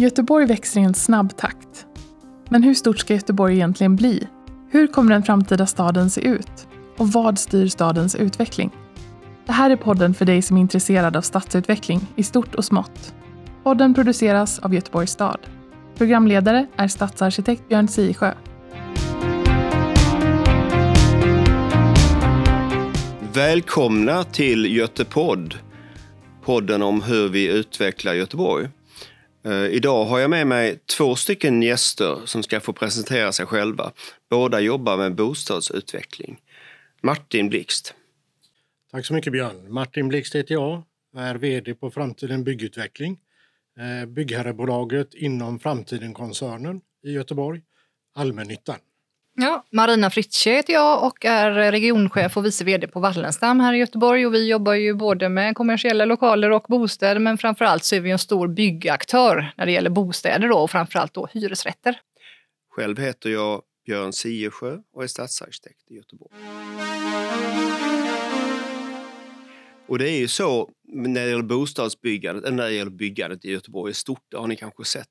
Göteborg 0.00 0.46
växer 0.46 0.80
i 0.80 0.84
en 0.84 0.94
snabb 0.94 1.36
takt. 1.36 1.86
Men 2.48 2.62
hur 2.62 2.74
stort 2.74 2.98
ska 2.98 3.14
Göteborg 3.14 3.54
egentligen 3.54 3.96
bli? 3.96 4.28
Hur 4.70 4.86
kommer 4.86 5.12
den 5.12 5.22
framtida 5.22 5.66
staden 5.66 6.10
se 6.10 6.20
ut? 6.20 6.68
Och 6.96 7.12
vad 7.12 7.38
styr 7.38 7.66
stadens 7.66 8.14
utveckling? 8.14 8.70
Det 9.46 9.52
här 9.52 9.70
är 9.70 9.76
podden 9.76 10.14
för 10.14 10.24
dig 10.24 10.42
som 10.42 10.56
är 10.56 10.60
intresserad 10.60 11.16
av 11.16 11.22
stadsutveckling 11.22 12.00
i 12.16 12.22
stort 12.22 12.54
och 12.54 12.64
smått. 12.64 13.14
Podden 13.62 13.94
produceras 13.94 14.58
av 14.58 14.74
Göteborgs 14.74 15.10
stad. 15.10 15.38
Programledare 15.96 16.66
är 16.76 16.88
stadsarkitekt 16.88 17.68
Björn 17.68 17.88
Siesjö. 17.88 18.34
Välkomna 23.34 24.24
till 24.24 24.76
Götepodd, 24.76 25.54
podden 26.44 26.82
om 26.82 27.02
hur 27.02 27.28
vi 27.28 27.58
utvecklar 27.58 28.14
Göteborg. 28.14 28.68
Eh, 29.44 29.66
idag 29.66 30.04
har 30.04 30.18
jag 30.18 30.30
med 30.30 30.46
mig 30.46 30.78
två 30.78 31.16
stycken 31.16 31.62
gäster 31.62 32.20
som 32.24 32.42
ska 32.42 32.60
få 32.60 32.72
presentera 32.72 33.32
sig 33.32 33.46
själva. 33.46 33.92
Båda 34.30 34.60
jobbar 34.60 34.96
med 34.96 35.14
bostadsutveckling. 35.14 36.40
Martin 37.02 37.48
Blixt. 37.48 37.94
Tack 38.90 39.06
så 39.06 39.14
mycket 39.14 39.32
Björn. 39.32 39.72
Martin 39.72 40.08
Blixt 40.08 40.34
heter 40.34 40.54
jag, 40.54 40.82
och 41.14 41.20
är 41.20 41.34
VD 41.34 41.74
på 41.74 41.90
Framtiden 41.90 42.44
Byggutveckling. 42.44 43.18
Eh, 43.78 44.08
byggherrebolaget 44.08 45.14
inom 45.14 45.58
Framtiden-koncernen 45.58 46.80
i 47.02 47.12
Göteborg, 47.12 47.62
Allmännyttan. 48.14 48.76
Ja, 49.34 49.64
Marina 49.70 50.10
Fritzsche 50.10 50.50
heter 50.50 50.72
jag 50.72 51.06
och 51.06 51.24
är 51.24 51.50
regionchef 51.50 52.36
och 52.36 52.44
vice 52.44 52.64
vd 52.64 52.86
på 52.86 53.00
Wallenstam 53.00 53.60
här 53.60 53.74
i 53.74 53.78
Göteborg. 53.78 54.26
Och 54.26 54.34
vi 54.34 54.48
jobbar 54.48 54.74
ju 54.74 54.94
både 54.94 55.28
med 55.28 55.54
kommersiella 55.54 56.04
lokaler 56.04 56.50
och 56.50 56.64
bostäder 56.68 57.20
men 57.20 57.38
framförallt 57.38 57.84
så 57.84 57.96
är 57.96 58.00
vi 58.00 58.10
en 58.10 58.18
stor 58.18 58.48
byggaktör 58.48 59.52
när 59.56 59.66
det 59.66 59.72
gäller 59.72 59.90
bostäder 59.90 60.48
då, 60.48 60.58
och 60.58 60.70
framförallt 60.70 61.14
då 61.14 61.28
hyresrätter. 61.32 62.00
Själv 62.70 62.98
heter 62.98 63.30
jag 63.30 63.62
Björn 63.86 64.12
Siesjö 64.12 64.78
och 64.94 65.02
är 65.02 65.06
stadsarkitekt 65.06 65.90
i 65.90 65.94
Göteborg. 65.94 66.34
Och 69.88 69.98
det 69.98 70.10
är 70.10 70.18
ju 70.18 70.28
så 70.28 70.70
när 70.88 71.24
det 71.24 71.30
gäller 71.30 71.42
bostadsbyggandet, 71.42 72.44
eller 72.44 72.56
när 72.56 72.64
det 72.64 72.72
gäller 72.72 72.90
byggandet 72.90 73.44
i 73.44 73.50
Göteborg 73.50 73.90
i 73.90 73.94
stort, 73.94 74.24
det 74.30 74.36
har 74.36 74.46
ni 74.46 74.56
kanske 74.56 74.84
sett 74.84 75.08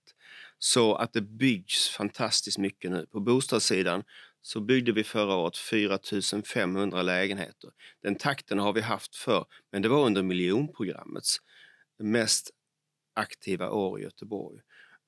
så 0.59 0.95
att 0.95 1.13
det 1.13 1.21
byggs 1.21 1.89
fantastiskt 1.89 2.57
mycket 2.57 2.91
nu. 2.91 3.05
På 3.11 3.19
bostadssidan 3.19 4.03
så 4.41 4.61
byggde 4.61 4.91
vi 4.91 5.03
förra 5.03 5.35
året 5.35 5.57
4 5.57 5.99
500 6.45 7.01
lägenheter. 7.01 7.69
Den 8.03 8.15
takten 8.15 8.59
har 8.59 8.73
vi 8.73 8.81
haft 8.81 9.15
för, 9.15 9.45
men 9.71 9.81
det 9.81 9.89
var 9.89 10.05
under 10.05 10.23
miljonprogrammets 10.23 11.37
mest 11.99 12.51
aktiva 13.15 13.69
år 13.69 13.99
i 13.99 14.03
Göteborg. 14.03 14.59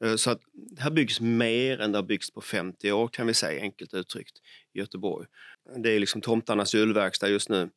Eh, 0.03 0.15
så 0.15 0.31
att 0.31 0.41
här 0.79 0.91
byggs 0.91 1.21
mer 1.21 1.81
än 1.81 1.91
det 1.91 1.97
har 1.97 2.03
byggts 2.03 2.31
på 2.31 2.41
50 2.41 2.91
år 2.91 3.07
kan 3.07 3.27
vi 3.27 3.33
säga 3.33 3.61
enkelt 3.61 3.93
uttryckt 3.93 4.37
i 4.73 4.79
Göteborg. 4.79 5.27
Det 5.77 5.89
är 5.89 5.99
liksom 5.99 6.21
tomtarnas 6.21 6.73
julverkstad 6.73 7.29
just 7.29 7.49
nu. 7.49 7.69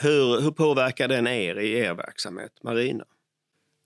Hur, 0.00 0.40
hur 0.40 0.50
påverkar 0.50 1.08
den 1.08 1.26
er 1.26 1.58
i 1.58 1.72
er 1.72 1.94
verksamhet? 1.94 2.52
Marina? 2.62 3.04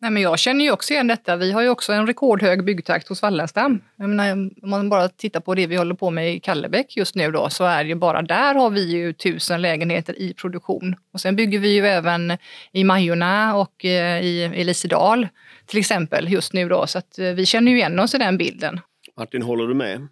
Nej, 0.02 0.10
men 0.10 0.22
jag 0.22 0.38
känner 0.38 0.64
ju 0.64 0.70
också 0.70 0.92
igen 0.92 1.06
detta. 1.06 1.36
Vi 1.36 1.52
har 1.52 1.62
ju 1.62 1.68
också 1.68 1.92
en 1.92 2.06
rekordhög 2.06 2.64
byggtakt 2.64 3.08
hos 3.08 3.22
Wallenstam. 3.22 3.80
Jag 3.96 4.08
menar, 4.08 4.32
om 4.32 4.70
man 4.70 4.88
bara 4.88 5.08
tittar 5.08 5.40
på 5.40 5.54
det 5.54 5.66
vi 5.66 5.76
håller 5.76 5.94
på 5.94 6.10
med 6.10 6.34
i 6.34 6.40
Kallebäck 6.40 6.96
just 6.96 7.14
nu 7.14 7.30
då, 7.30 7.50
så 7.50 7.64
är 7.64 7.84
det 7.84 7.88
ju 7.88 7.94
bara 7.94 8.22
där 8.22 8.54
har 8.54 8.70
vi 8.70 8.90
ju 8.90 9.12
tusen 9.12 9.62
lägenheter 9.62 10.18
i 10.18 10.34
produktion. 10.34 10.96
Och 11.12 11.20
sen 11.20 11.36
bygger 11.36 11.58
vi 11.58 11.74
ju 11.74 11.86
även 11.86 12.38
i 12.72 12.84
Majorna 12.84 13.56
och 13.56 13.84
eh, 13.84 14.24
i 14.24 14.44
Elisedal 14.44 15.28
till 15.66 15.78
exempel 15.78 16.32
just 16.32 16.52
nu 16.52 16.68
då. 16.68 16.86
Så 16.86 16.98
att 16.98 17.18
eh, 17.18 17.26
vi 17.26 17.46
känner 17.46 17.72
ju 17.72 17.78
igen 17.78 17.98
oss 17.98 18.14
i 18.14 18.18
den 18.18 18.38
bilden. 18.38 18.80
Martin, 19.16 19.42
håller 19.42 19.66
du 19.66 19.74
med? 19.74 20.08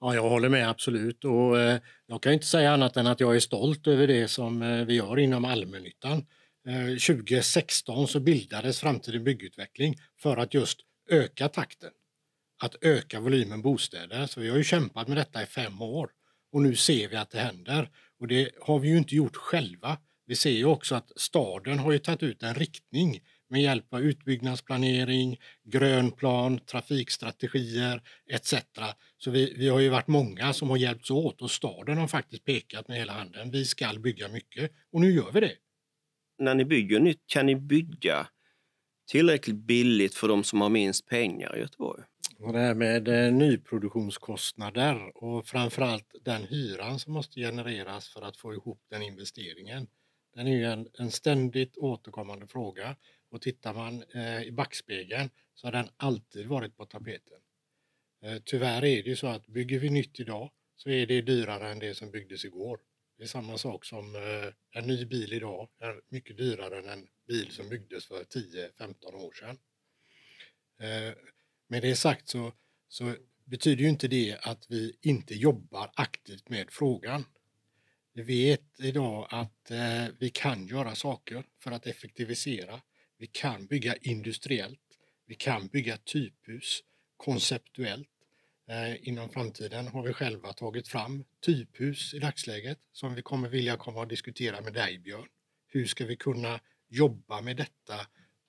Ja, 0.00 0.14
jag 0.14 0.28
håller 0.28 0.48
med 0.48 0.70
absolut. 0.70 1.24
Och, 1.24 1.60
eh, 1.60 1.78
jag 2.06 2.22
kan 2.22 2.32
inte 2.32 2.46
säga 2.46 2.72
annat 2.72 2.96
än 2.96 3.06
att 3.06 3.20
jag 3.20 3.36
är 3.36 3.40
stolt 3.40 3.86
över 3.86 4.06
det 4.06 4.28
som 4.28 4.62
eh, 4.62 4.84
vi 4.84 4.94
gör 4.94 5.18
inom 5.18 5.44
allmännyttan. 5.44 6.24
Eh, 6.70 6.96
2016 6.98 8.08
så 8.08 8.20
bildades 8.20 8.80
Framtiden 8.80 9.24
byggutveckling 9.24 9.96
för 10.18 10.36
att 10.36 10.54
just 10.54 10.80
öka 11.10 11.48
takten. 11.48 11.90
Att 12.62 12.76
öka 12.80 13.20
volymen 13.20 13.62
bostäder. 13.62 14.26
Så 14.26 14.40
vi 14.40 14.48
har 14.48 14.56
ju 14.56 14.64
kämpat 14.64 15.08
med 15.08 15.16
detta 15.16 15.42
i 15.42 15.46
fem 15.46 15.82
år 15.82 16.10
och 16.52 16.62
nu 16.62 16.76
ser 16.76 17.08
vi 17.08 17.16
att 17.16 17.30
det 17.30 17.38
händer. 17.38 17.90
Och 18.20 18.28
det 18.28 18.50
har 18.60 18.78
vi 18.78 18.88
ju 18.88 18.98
inte 18.98 19.14
gjort 19.14 19.36
själva. 19.36 19.98
Vi 20.26 20.36
ser 20.36 20.50
ju 20.50 20.64
också 20.64 20.94
att 20.94 21.12
staden 21.16 21.78
har 21.78 21.92
ju 21.92 21.98
tagit 21.98 22.22
ut 22.22 22.42
en 22.42 22.54
riktning 22.54 23.20
med 23.48 23.62
hjälp 23.62 23.94
av 23.94 24.00
utbyggnadsplanering, 24.00 25.40
grönplan, 25.64 26.58
trafikstrategier 26.58 28.02
etc. 28.30 28.54
Så 29.18 29.30
vi, 29.30 29.54
vi 29.56 29.68
har 29.68 29.80
ju 29.80 29.88
varit 29.88 30.06
många 30.06 30.52
som 30.52 30.70
har 30.70 30.76
hjälpts 30.76 31.10
åt 31.10 31.42
och 31.42 31.50
staden 31.50 31.98
har 31.98 32.08
faktiskt 32.08 32.44
pekat 32.44 32.88
med 32.88 32.98
hela 32.98 33.12
handen. 33.12 33.50
Vi 33.50 33.64
ska 33.64 33.92
bygga 33.98 34.28
mycket 34.28 34.72
och 34.92 35.00
nu 35.00 35.12
gör 35.12 35.32
vi 35.32 35.40
det 35.40 35.56
när 36.40 36.54
ni 36.54 36.64
bygger 36.64 37.00
nytt, 37.00 37.26
kan 37.26 37.46
ni 37.46 37.56
bygga 37.56 38.26
tillräckligt 39.10 39.56
billigt 39.56 40.14
för 40.14 40.28
de 40.28 40.44
som 40.44 40.60
har 40.60 40.68
minst 40.68 41.06
pengar 41.06 41.56
i 41.56 41.60
Göteborg? 41.60 42.02
Och 42.38 42.52
det 42.52 42.58
här 42.58 42.74
med 42.74 43.08
eh, 43.08 43.32
nyproduktionskostnader 43.32 45.24
och 45.24 45.46
framförallt 45.46 46.14
den 46.24 46.42
hyran 46.44 46.98
som 46.98 47.12
måste 47.12 47.40
genereras 47.40 48.08
för 48.08 48.22
att 48.22 48.36
få 48.36 48.54
ihop 48.54 48.80
den 48.90 49.02
investeringen. 49.02 49.86
Den 50.34 50.46
är 50.46 50.56
ju 50.56 50.64
en, 50.64 50.88
en 50.98 51.10
ständigt 51.10 51.78
återkommande 51.78 52.46
fråga 52.46 52.96
och 53.30 53.42
tittar 53.42 53.74
man 53.74 54.04
eh, 54.14 54.42
i 54.42 54.52
backspegeln 54.52 55.30
så 55.54 55.66
har 55.66 55.72
den 55.72 55.88
alltid 55.96 56.46
varit 56.46 56.76
på 56.76 56.86
tapeten. 56.86 57.38
Eh, 58.22 58.36
tyvärr 58.44 58.84
är 58.84 59.02
det 59.02 59.08
ju 59.08 59.16
så 59.16 59.26
att 59.26 59.46
bygger 59.46 59.78
vi 59.78 59.90
nytt 59.90 60.20
idag 60.20 60.50
så 60.76 60.90
är 60.90 61.06
det 61.06 61.22
dyrare 61.22 61.70
än 61.70 61.78
det 61.78 61.94
som 61.94 62.10
byggdes 62.10 62.44
igår. 62.44 62.80
Det 63.20 63.24
är 63.24 63.28
samma 63.28 63.58
sak 63.58 63.84
som 63.84 64.14
eh, 64.14 64.80
en 64.80 64.86
ny 64.86 65.04
bil 65.04 65.32
idag 65.32 65.68
är 65.80 66.00
mycket 66.08 66.36
dyrare 66.36 66.78
än 66.78 66.88
en 66.88 67.08
bil 67.28 67.50
som 67.50 67.68
byggdes 67.68 68.06
för 68.06 68.24
10-15 68.24 69.14
år 69.14 69.32
sedan. 69.32 69.58
Eh, 70.80 71.14
med 71.68 71.82
det 71.82 71.96
sagt 71.96 72.28
så, 72.28 72.52
så 72.88 73.14
betyder 73.44 73.82
ju 73.82 73.88
inte 73.88 74.08
det 74.08 74.38
att 74.42 74.66
vi 74.70 74.98
inte 75.00 75.34
jobbar 75.34 75.90
aktivt 75.94 76.48
med 76.48 76.70
frågan. 76.70 77.24
Vi 78.12 78.22
vet 78.22 78.80
idag 78.80 79.26
att 79.30 79.70
eh, 79.70 80.06
vi 80.20 80.30
kan 80.30 80.66
göra 80.66 80.94
saker 80.94 81.44
för 81.62 81.70
att 81.70 81.86
effektivisera. 81.86 82.80
Vi 83.18 83.26
kan 83.26 83.66
bygga 83.66 83.96
industriellt. 83.96 84.98
Vi 85.26 85.34
kan 85.34 85.66
bygga 85.66 85.96
typhus 85.96 86.80
konceptuellt. 87.16 88.08
Eh, 88.70 89.08
inom 89.08 89.30
framtiden 89.30 89.88
har 89.88 90.02
vi 90.02 90.12
själva 90.12 90.52
tagit 90.52 90.88
fram 90.88 91.24
typhus 91.40 92.14
i 92.14 92.18
dagsläget 92.18 92.78
som 92.92 93.14
vi 93.14 93.22
kommer 93.22 93.48
vilja 93.48 93.76
komma 93.76 94.00
och 94.00 94.08
diskutera 94.08 94.60
med 94.60 94.72
dig 94.72 94.98
Björn. 94.98 95.28
Hur 95.66 95.86
ska 95.86 96.06
vi 96.06 96.16
kunna 96.16 96.60
jobba 96.88 97.40
med 97.40 97.56
detta 97.56 98.06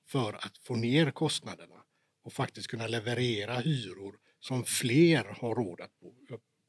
för 0.07 0.33
att 0.33 0.57
få 0.57 0.75
ner 0.75 1.11
kostnaderna 1.11 1.83
och 2.23 2.33
faktiskt 2.33 2.67
kunna 2.67 2.87
leverera 2.87 3.59
hyror 3.59 4.19
som 4.39 4.63
fler 4.63 5.23
har 5.23 5.55
råd 5.55 5.81
att, 5.81 5.91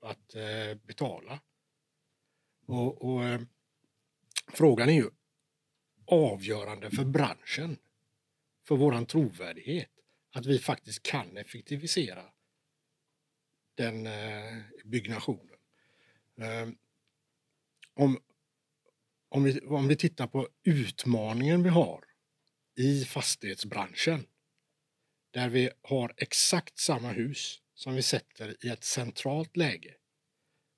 att 0.00 0.34
eh, 0.34 0.74
betala. 0.86 1.40
Och, 2.66 3.04
och 3.04 3.24
eh, 3.24 3.40
frågan 4.52 4.88
är 4.88 4.92
ju 4.94 5.10
avgörande 6.06 6.90
för 6.90 7.04
branschen, 7.04 7.78
för 8.69 8.76
vår 8.76 9.04
trovärdighet, 9.04 9.90
att 10.30 10.46
vi 10.46 10.58
faktiskt 10.58 11.02
kan 11.02 11.36
effektivisera 11.36 12.24
den 13.75 14.06
eh, 14.06 14.59
byggnationen. 14.84 15.56
Ehm, 16.37 16.77
om, 17.94 18.20
om, 19.29 19.44
vi, 19.44 19.61
om 19.61 19.88
vi 19.88 19.96
tittar 19.96 20.26
på 20.26 20.49
utmaningen 20.62 21.62
vi 21.62 21.69
har 21.69 22.05
i 22.76 23.05
fastighetsbranschen 23.05 24.26
där 25.31 25.49
vi 25.49 25.70
har 25.82 26.14
exakt 26.17 26.79
samma 26.79 27.12
hus 27.12 27.62
som 27.75 27.94
vi 27.94 28.02
sätter 28.02 28.56
i 28.67 28.69
ett 28.69 28.85
centralt 28.85 29.56
läge. 29.56 29.94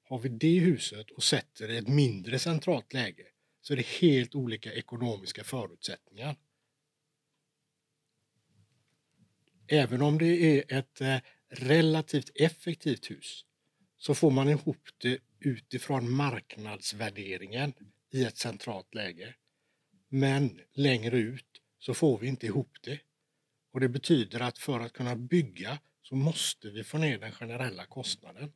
Har 0.02 0.18
vi 0.18 0.28
det 0.28 0.58
huset 0.58 1.10
och 1.10 1.22
sätter 1.22 1.70
i 1.70 1.76
ett 1.76 1.88
mindre 1.88 2.38
centralt 2.38 2.92
läge 2.92 3.26
så 3.60 3.72
är 3.72 3.76
det 3.76 3.86
helt 3.86 4.34
olika 4.34 4.72
ekonomiska 4.72 5.44
förutsättningar. 5.44 6.36
Även 9.66 10.02
om 10.02 10.18
det 10.18 10.26
är 10.26 10.78
ett 10.78 11.00
eh, 11.00 11.16
relativt 11.50 12.30
effektivt 12.34 13.10
hus 13.10 13.44
så 13.98 14.14
får 14.14 14.30
man 14.30 14.48
ihop 14.48 14.88
det 14.98 15.18
utifrån 15.40 16.10
marknadsvärderingen 16.10 17.72
i 18.12 18.24
ett 18.24 18.38
centralt 18.38 18.94
läge. 18.94 19.34
Men 20.08 20.60
längre 20.72 21.18
ut 21.18 21.60
så 21.78 21.94
får 21.94 22.18
vi 22.18 22.28
inte 22.28 22.46
ihop 22.46 22.76
det. 22.82 23.00
Och 23.72 23.80
det 23.80 23.88
betyder 23.88 24.40
att 24.40 24.58
för 24.58 24.80
att 24.80 24.92
kunna 24.92 25.16
bygga 25.16 25.78
så 26.02 26.14
måste 26.14 26.70
vi 26.70 26.84
få 26.84 26.98
ner 26.98 27.18
den 27.18 27.32
generella 27.32 27.86
kostnaden 27.86 28.52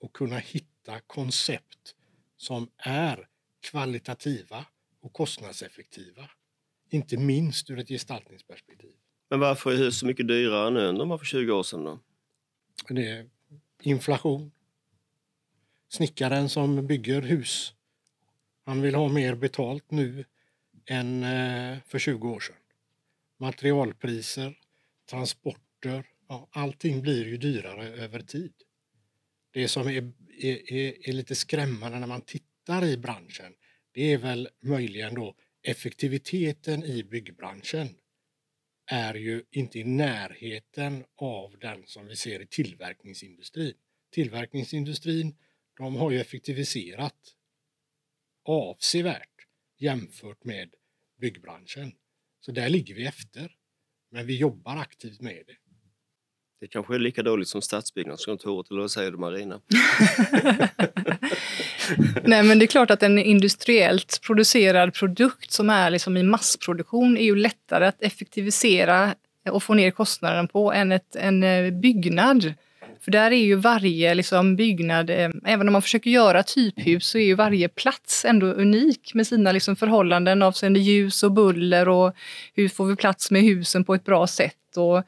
och 0.00 0.12
kunna 0.12 0.38
hitta 0.38 1.00
koncept 1.00 1.94
som 2.36 2.70
är 2.76 3.28
kvalitativa 3.70 4.66
och 5.00 5.12
kostnadseffektiva. 5.12 6.30
Inte 6.90 7.16
minst 7.16 7.70
ur 7.70 7.78
ett 7.78 7.88
gestaltningsperspektiv. 7.88 8.94
Men 9.30 9.40
varför 9.40 9.72
är 9.72 9.76
hus 9.76 9.98
så 9.98 10.06
mycket 10.06 10.28
dyrare 10.28 10.70
nu 10.70 10.88
än 10.88 10.98
de 10.98 11.08
var 11.08 11.18
för 11.18 11.24
20 11.24 11.52
år 11.52 11.62
sedan? 11.62 11.84
Då? 11.84 12.00
Det 12.92 13.08
är 13.08 13.26
inflation. 13.82 14.52
Snickaren 15.88 16.48
som 16.48 16.86
bygger 16.86 17.22
hus, 17.22 17.74
han 18.64 18.82
vill 18.82 18.94
ha 18.94 19.08
mer 19.08 19.34
betalt 19.34 19.90
nu 19.90 20.24
än 20.86 21.22
eh, 21.22 21.78
för 21.86 21.98
20 21.98 22.28
år 22.28 22.40
sedan. 22.40 22.56
Materialpriser, 23.38 24.58
transporter, 25.10 26.06
ja, 26.28 26.48
allting 26.50 27.02
blir 27.02 27.26
ju 27.26 27.36
dyrare 27.36 27.88
över 27.88 28.20
tid. 28.20 28.52
Det 29.50 29.68
som 29.68 29.88
är, 29.88 30.12
är, 30.38 30.72
är, 30.72 31.08
är 31.08 31.12
lite 31.12 31.34
skrämmande 31.34 31.98
när 31.98 32.06
man 32.06 32.20
tittar 32.20 32.84
i 32.84 32.96
branschen, 32.96 33.54
det 33.92 34.12
är 34.12 34.18
väl 34.18 34.48
möjligen 34.60 35.14
då 35.14 35.34
effektiviteten 35.62 36.84
i 36.84 37.04
byggbranschen 37.04 37.88
är 38.92 39.14
ju 39.14 39.42
inte 39.50 39.78
i 39.78 39.84
närheten 39.84 41.04
av 41.16 41.58
den 41.60 41.82
som 41.86 42.06
vi 42.06 42.16
ser 42.16 42.42
i 42.42 42.46
tillverkningsindustrin. 42.46 43.74
Tillverkningsindustrin, 44.10 45.34
de 45.76 45.96
har 45.96 46.10
ju 46.10 46.20
effektiviserat 46.20 47.16
avsevärt 48.44 49.46
jämfört 49.78 50.44
med 50.44 50.74
byggbranschen. 51.20 51.92
Så 52.40 52.52
där 52.52 52.68
ligger 52.68 52.94
vi 52.94 53.06
efter. 53.06 53.56
Men 54.10 54.26
vi 54.26 54.36
jobbar 54.36 54.76
aktivt 54.76 55.20
med 55.20 55.42
det. 55.46 55.56
Det 56.60 56.68
kanske 56.68 56.94
är 56.94 56.98
lika 56.98 57.22
dåligt 57.22 57.48
som 57.48 57.62
stadsbyggnadskontoret, 57.62 58.70
eller 58.70 58.80
vad 58.80 58.90
säger 58.90 59.10
du 59.10 59.18
Marina? 59.18 59.60
Nej, 62.24 62.42
men 62.42 62.58
det 62.58 62.64
är 62.64 62.66
klart 62.66 62.90
att 62.90 63.02
en 63.02 63.18
industriellt 63.18 64.20
producerad 64.22 64.94
produkt 64.94 65.52
som 65.52 65.70
är 65.70 65.90
liksom 65.90 66.16
i 66.16 66.22
massproduktion 66.22 67.16
är 67.16 67.24
ju 67.24 67.36
lättare 67.36 67.86
att 67.86 68.02
effektivisera 68.02 69.14
och 69.50 69.62
få 69.62 69.74
ner 69.74 69.90
kostnaden 69.90 70.48
på 70.48 70.72
än 70.72 70.92
ett, 70.92 71.16
en 71.16 71.42
eh, 71.42 71.70
byggnad. 71.70 72.54
För 73.00 73.10
där 73.10 73.30
är 73.30 73.44
ju 73.44 73.54
varje 73.54 74.14
liksom, 74.14 74.56
byggnad, 74.56 75.10
eh, 75.10 75.30
även 75.44 75.68
om 75.68 75.72
man 75.72 75.82
försöker 75.82 76.10
göra 76.10 76.42
typhus, 76.42 77.06
så 77.06 77.18
är 77.18 77.22
ju 77.22 77.34
varje 77.34 77.68
plats 77.68 78.24
ändå 78.24 78.46
unik 78.46 79.14
med 79.14 79.26
sina 79.26 79.52
liksom, 79.52 79.76
förhållanden 79.76 80.42
avseende 80.42 80.80
ljus 80.80 81.22
och 81.22 81.32
buller 81.32 81.88
och 81.88 82.14
hur 82.54 82.68
får 82.68 82.86
vi 82.86 82.96
plats 82.96 83.30
med 83.30 83.42
husen 83.42 83.84
på 83.84 83.94
ett 83.94 84.04
bra 84.04 84.26
sätt. 84.26 84.76
Och 84.76 85.02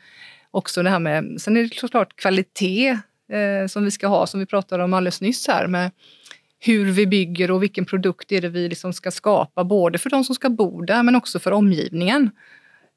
också 0.51 0.83
det 0.83 0.91
här 0.91 0.99
med, 0.99 1.41
sen 1.41 1.57
är 1.57 1.63
det 1.63 1.75
såklart 1.75 2.17
kvalitet 2.17 2.99
eh, 3.33 3.67
som 3.69 3.85
vi 3.85 3.91
ska 3.91 4.07
ha, 4.07 4.27
som 4.27 4.41
vi 4.41 4.47
pratade 4.47 4.85
om 4.85 4.95
alldeles 4.95 5.21
nyss 5.21 5.49
här 5.49 5.67
med 5.67 5.91
hur 6.67 6.93
vi 6.93 7.07
bygger 7.07 7.51
och 7.51 7.63
vilken 7.63 7.85
produkt 7.85 8.33
är 8.33 8.41
det 8.41 8.49
vi 8.49 8.69
liksom 8.69 8.93
ska 8.93 9.11
skapa, 9.11 9.65
både 9.65 9.99
för 9.99 10.11
de 10.11 10.25
som 10.25 10.35
ska 10.35 10.51
bo 10.51 10.81
där 10.81 11.03
men 11.03 11.17
också 11.17 11.39
för 11.39 11.53
omgivningen. 11.53 12.31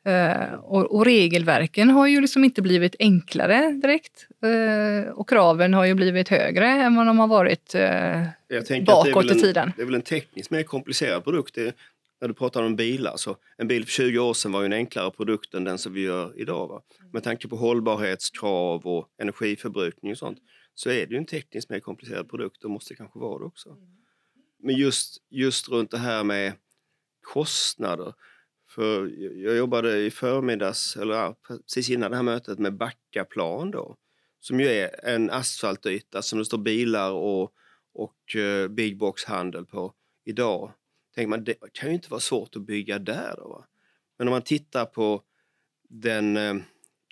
Uh, 0.08 0.54
och, 0.54 0.96
och, 0.96 1.06
regelverken 1.06 1.90
har 1.90 2.08
ju 2.08 2.22
liksom 2.22 2.44
inte 2.44 2.62
blivit 2.62 2.96
enklare 3.00 3.72
direkt. 3.72 4.28
Uh, 4.46 5.12
och 5.12 5.30
kraven 5.30 5.74
har 5.74 5.86
ju 5.86 5.94
blivit 5.94 6.30
högre 6.30 6.68
än 6.68 6.96
vad 6.96 7.06
de 7.06 7.20
har 7.20 7.28
varit 7.28 7.76
uh, 7.76 8.84
bakåt 8.86 9.32
en, 9.32 9.38
i 9.38 9.42
tiden. 9.42 9.74
Det 9.76 9.82
är 9.82 9.86
väl 9.86 9.96
en 9.96 10.02
tekniskt 10.02 10.52
mer 10.52 10.64
komplicerad 10.64 11.24
produkt. 11.24 11.56
Det, 11.56 11.76
när 12.22 12.28
du 12.28 12.34
pratar 12.34 12.64
om 12.64 12.76
bilar, 12.76 13.14
så 13.16 13.36
en 13.58 13.68
bil 13.68 13.86
för 13.86 13.92
20 13.92 14.20
år 14.20 14.34
sedan 14.34 14.52
var 14.52 14.62
ju 14.62 14.66
en 14.66 14.74
enklare 14.74 15.12
produkt 15.12 15.54
än 15.54 15.64
den 15.64 15.78
som 15.78 15.94
vi 15.94 16.02
gör 16.02 16.34
idag. 16.36 16.68
Va? 16.68 16.82
Med 17.14 17.24
tanke 17.24 17.48
på 17.48 17.56
hållbarhetskrav 17.56 18.86
och 18.86 19.08
energiförbrukning 19.22 20.12
och 20.12 20.18
sånt 20.18 20.38
så 20.80 20.90
är 20.90 21.06
det 21.06 21.14
ju 21.14 21.18
en 21.18 21.26
tekniskt 21.26 21.70
mer 21.70 21.80
komplicerad 21.80 22.30
produkt 22.30 22.64
och 22.64 22.72
måste 22.72 22.96
kanske 22.96 23.20
vara 23.20 23.40
det 23.40 23.46
också. 23.46 23.78
Men 24.58 24.76
just, 24.76 25.24
just 25.30 25.70
runt 25.70 25.92
det 25.92 25.98
här 25.98 26.24
med 26.24 26.54
kostnader. 27.22 28.14
För 28.70 29.08
jag 29.44 29.58
jobbade 29.58 29.98
i 29.98 30.12
förmiddags, 30.12 30.98
eller 30.98 31.36
precis 31.48 31.90
innan 31.90 32.12
det 32.12 32.18
här 32.18 32.24
mötet, 32.24 32.60
med 32.60 32.78
Backaplan 32.78 33.72
då. 33.72 33.98
Som 34.40 34.60
ju 34.60 34.68
är 34.68 35.06
en 35.06 35.30
asfaltyta 35.30 36.22
som 36.22 36.40
det 36.40 36.46
står 36.46 36.58
bilar 36.58 37.12
och, 37.12 37.54
och 37.94 38.36
uh, 38.36 38.68
big 38.68 38.98
box-handel 38.98 39.66
på 39.66 39.94
idag. 40.26 40.74
Tänker 41.16 41.30
man, 41.30 41.44
det 41.44 41.56
kan 41.74 41.90
ju 41.90 41.96
inte 41.96 42.10
vara 42.10 42.22
svårt 42.22 42.56
att 42.56 42.62
bygga 42.62 43.00
där 43.00 43.34
då. 43.38 43.48
Va? 43.48 43.68
Men 44.18 44.28
om 44.28 44.32
man 44.32 44.42
tittar 44.42 44.86
på 44.86 45.24
den 45.90 46.38
uh, 46.38 46.62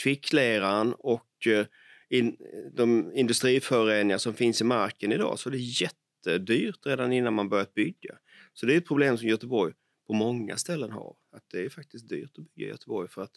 kvickleran 0.03 0.93
och 0.93 1.47
uh, 1.47 1.65
in, 2.09 2.37
de 2.73 3.11
industriföroreningar 3.15 4.17
som 4.17 4.33
finns 4.33 4.61
i 4.61 4.63
marken 4.63 5.11
idag 5.11 5.39
så 5.39 5.49
det 5.49 5.57
är 5.57 5.81
jättedyrt 5.81 6.85
redan 6.85 7.13
innan 7.13 7.33
man 7.33 7.49
börjat 7.49 7.73
bygga. 7.73 8.17
Så 8.53 8.65
det 8.65 8.73
är 8.73 8.77
ett 8.77 8.87
problem 8.87 9.17
som 9.17 9.27
Göteborg 9.27 9.73
på 10.07 10.13
många 10.13 10.57
ställen 10.57 10.91
har. 10.91 11.15
Att 11.31 11.43
det 11.51 11.65
är 11.65 11.69
faktiskt 11.69 12.09
dyrt 12.09 12.37
att 12.37 12.55
bygga 12.55 12.67
i 12.67 12.69
Göteborg 12.69 13.09
för 13.09 13.21
att 13.21 13.35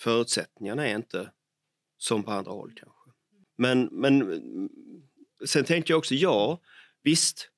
förutsättningarna 0.00 0.88
är 0.88 0.96
inte 0.96 1.30
som 1.98 2.22
på 2.22 2.30
andra 2.30 2.52
håll 2.52 2.72
kanske. 2.76 3.10
Men, 3.58 3.88
men 3.92 4.42
sen 5.44 5.64
tänkte 5.64 5.92
jag 5.92 5.98
också, 5.98 6.14
ja 6.14 6.60
visst, 7.02 7.48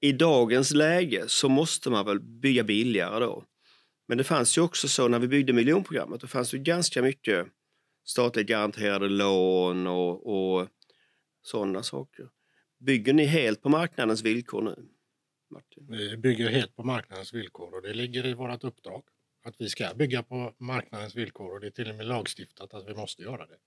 i 0.00 0.12
dagens 0.12 0.70
läge 0.70 1.24
så 1.28 1.48
måste 1.48 1.90
man 1.90 2.06
väl 2.06 2.20
bygga 2.20 2.64
billigare 2.64 3.20
då. 3.20 3.44
Men 4.08 4.18
det 4.18 4.24
fanns 4.24 4.58
ju 4.58 4.62
också 4.62 4.88
så 4.88 5.08
när 5.08 5.18
vi 5.18 5.28
byggde 5.28 5.52
miljonprogrammet, 5.52 6.20
då 6.20 6.26
fanns 6.26 6.50
det 6.50 6.58
ganska 6.58 7.02
mycket 7.02 7.46
statligt 8.04 8.46
garanterade 8.46 9.08
lån 9.08 9.86
och, 9.86 10.26
och 10.26 10.68
sådana 11.42 11.82
saker. 11.82 12.28
Bygger 12.78 13.12
ni 13.12 13.24
helt 13.24 13.62
på 13.62 13.68
marknadens 13.68 14.22
villkor 14.22 14.62
nu? 14.62 14.88
Martin? 15.50 15.86
Vi 15.88 16.16
bygger 16.16 16.48
helt 16.48 16.76
på 16.76 16.82
marknadens 16.82 17.34
villkor 17.34 17.74
och 17.74 17.82
det 17.82 17.94
ligger 17.94 18.26
i 18.26 18.34
vårt 18.34 18.64
uppdrag 18.64 19.02
att 19.42 19.54
vi 19.58 19.68
ska 19.68 19.94
bygga 19.94 20.22
på 20.22 20.54
marknadens 20.58 21.16
villkor 21.16 21.54
och 21.54 21.60
det 21.60 21.66
är 21.66 21.70
till 21.70 21.90
och 21.90 21.96
med 21.96 22.06
lagstiftat 22.06 22.74
att 22.74 22.88
vi 22.88 22.94
måste 22.94 23.22
göra 23.22 23.46
det. 23.46 23.58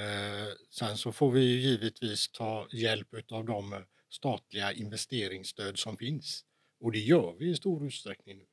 Eh, 0.00 0.52
sen 0.70 0.96
så 0.96 1.12
får 1.12 1.30
vi 1.30 1.40
givetvis 1.40 2.28
ta 2.32 2.68
hjälp 2.72 3.08
av 3.32 3.44
de 3.44 3.84
statliga 4.10 4.72
investeringsstöd 4.72 5.78
som 5.78 5.96
finns 5.96 6.44
och 6.80 6.92
det 6.92 6.98
gör 6.98 7.36
vi 7.38 7.50
i 7.50 7.54
stor 7.54 7.86
utsträckning 7.86 8.38
nu. 8.38 8.46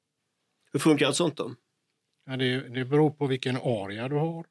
Hur 0.72 0.80
funkar 0.80 1.10
ett 1.10 1.16
sånt 1.16 1.38
då? 1.38 1.56
Ja, 2.26 2.38
det, 2.38 2.70
det 2.70 2.86
beror 2.86 3.12
på 3.12 3.28
vilken 3.28 3.58
area 3.58 4.10
du 4.10 4.16
har 4.16 4.46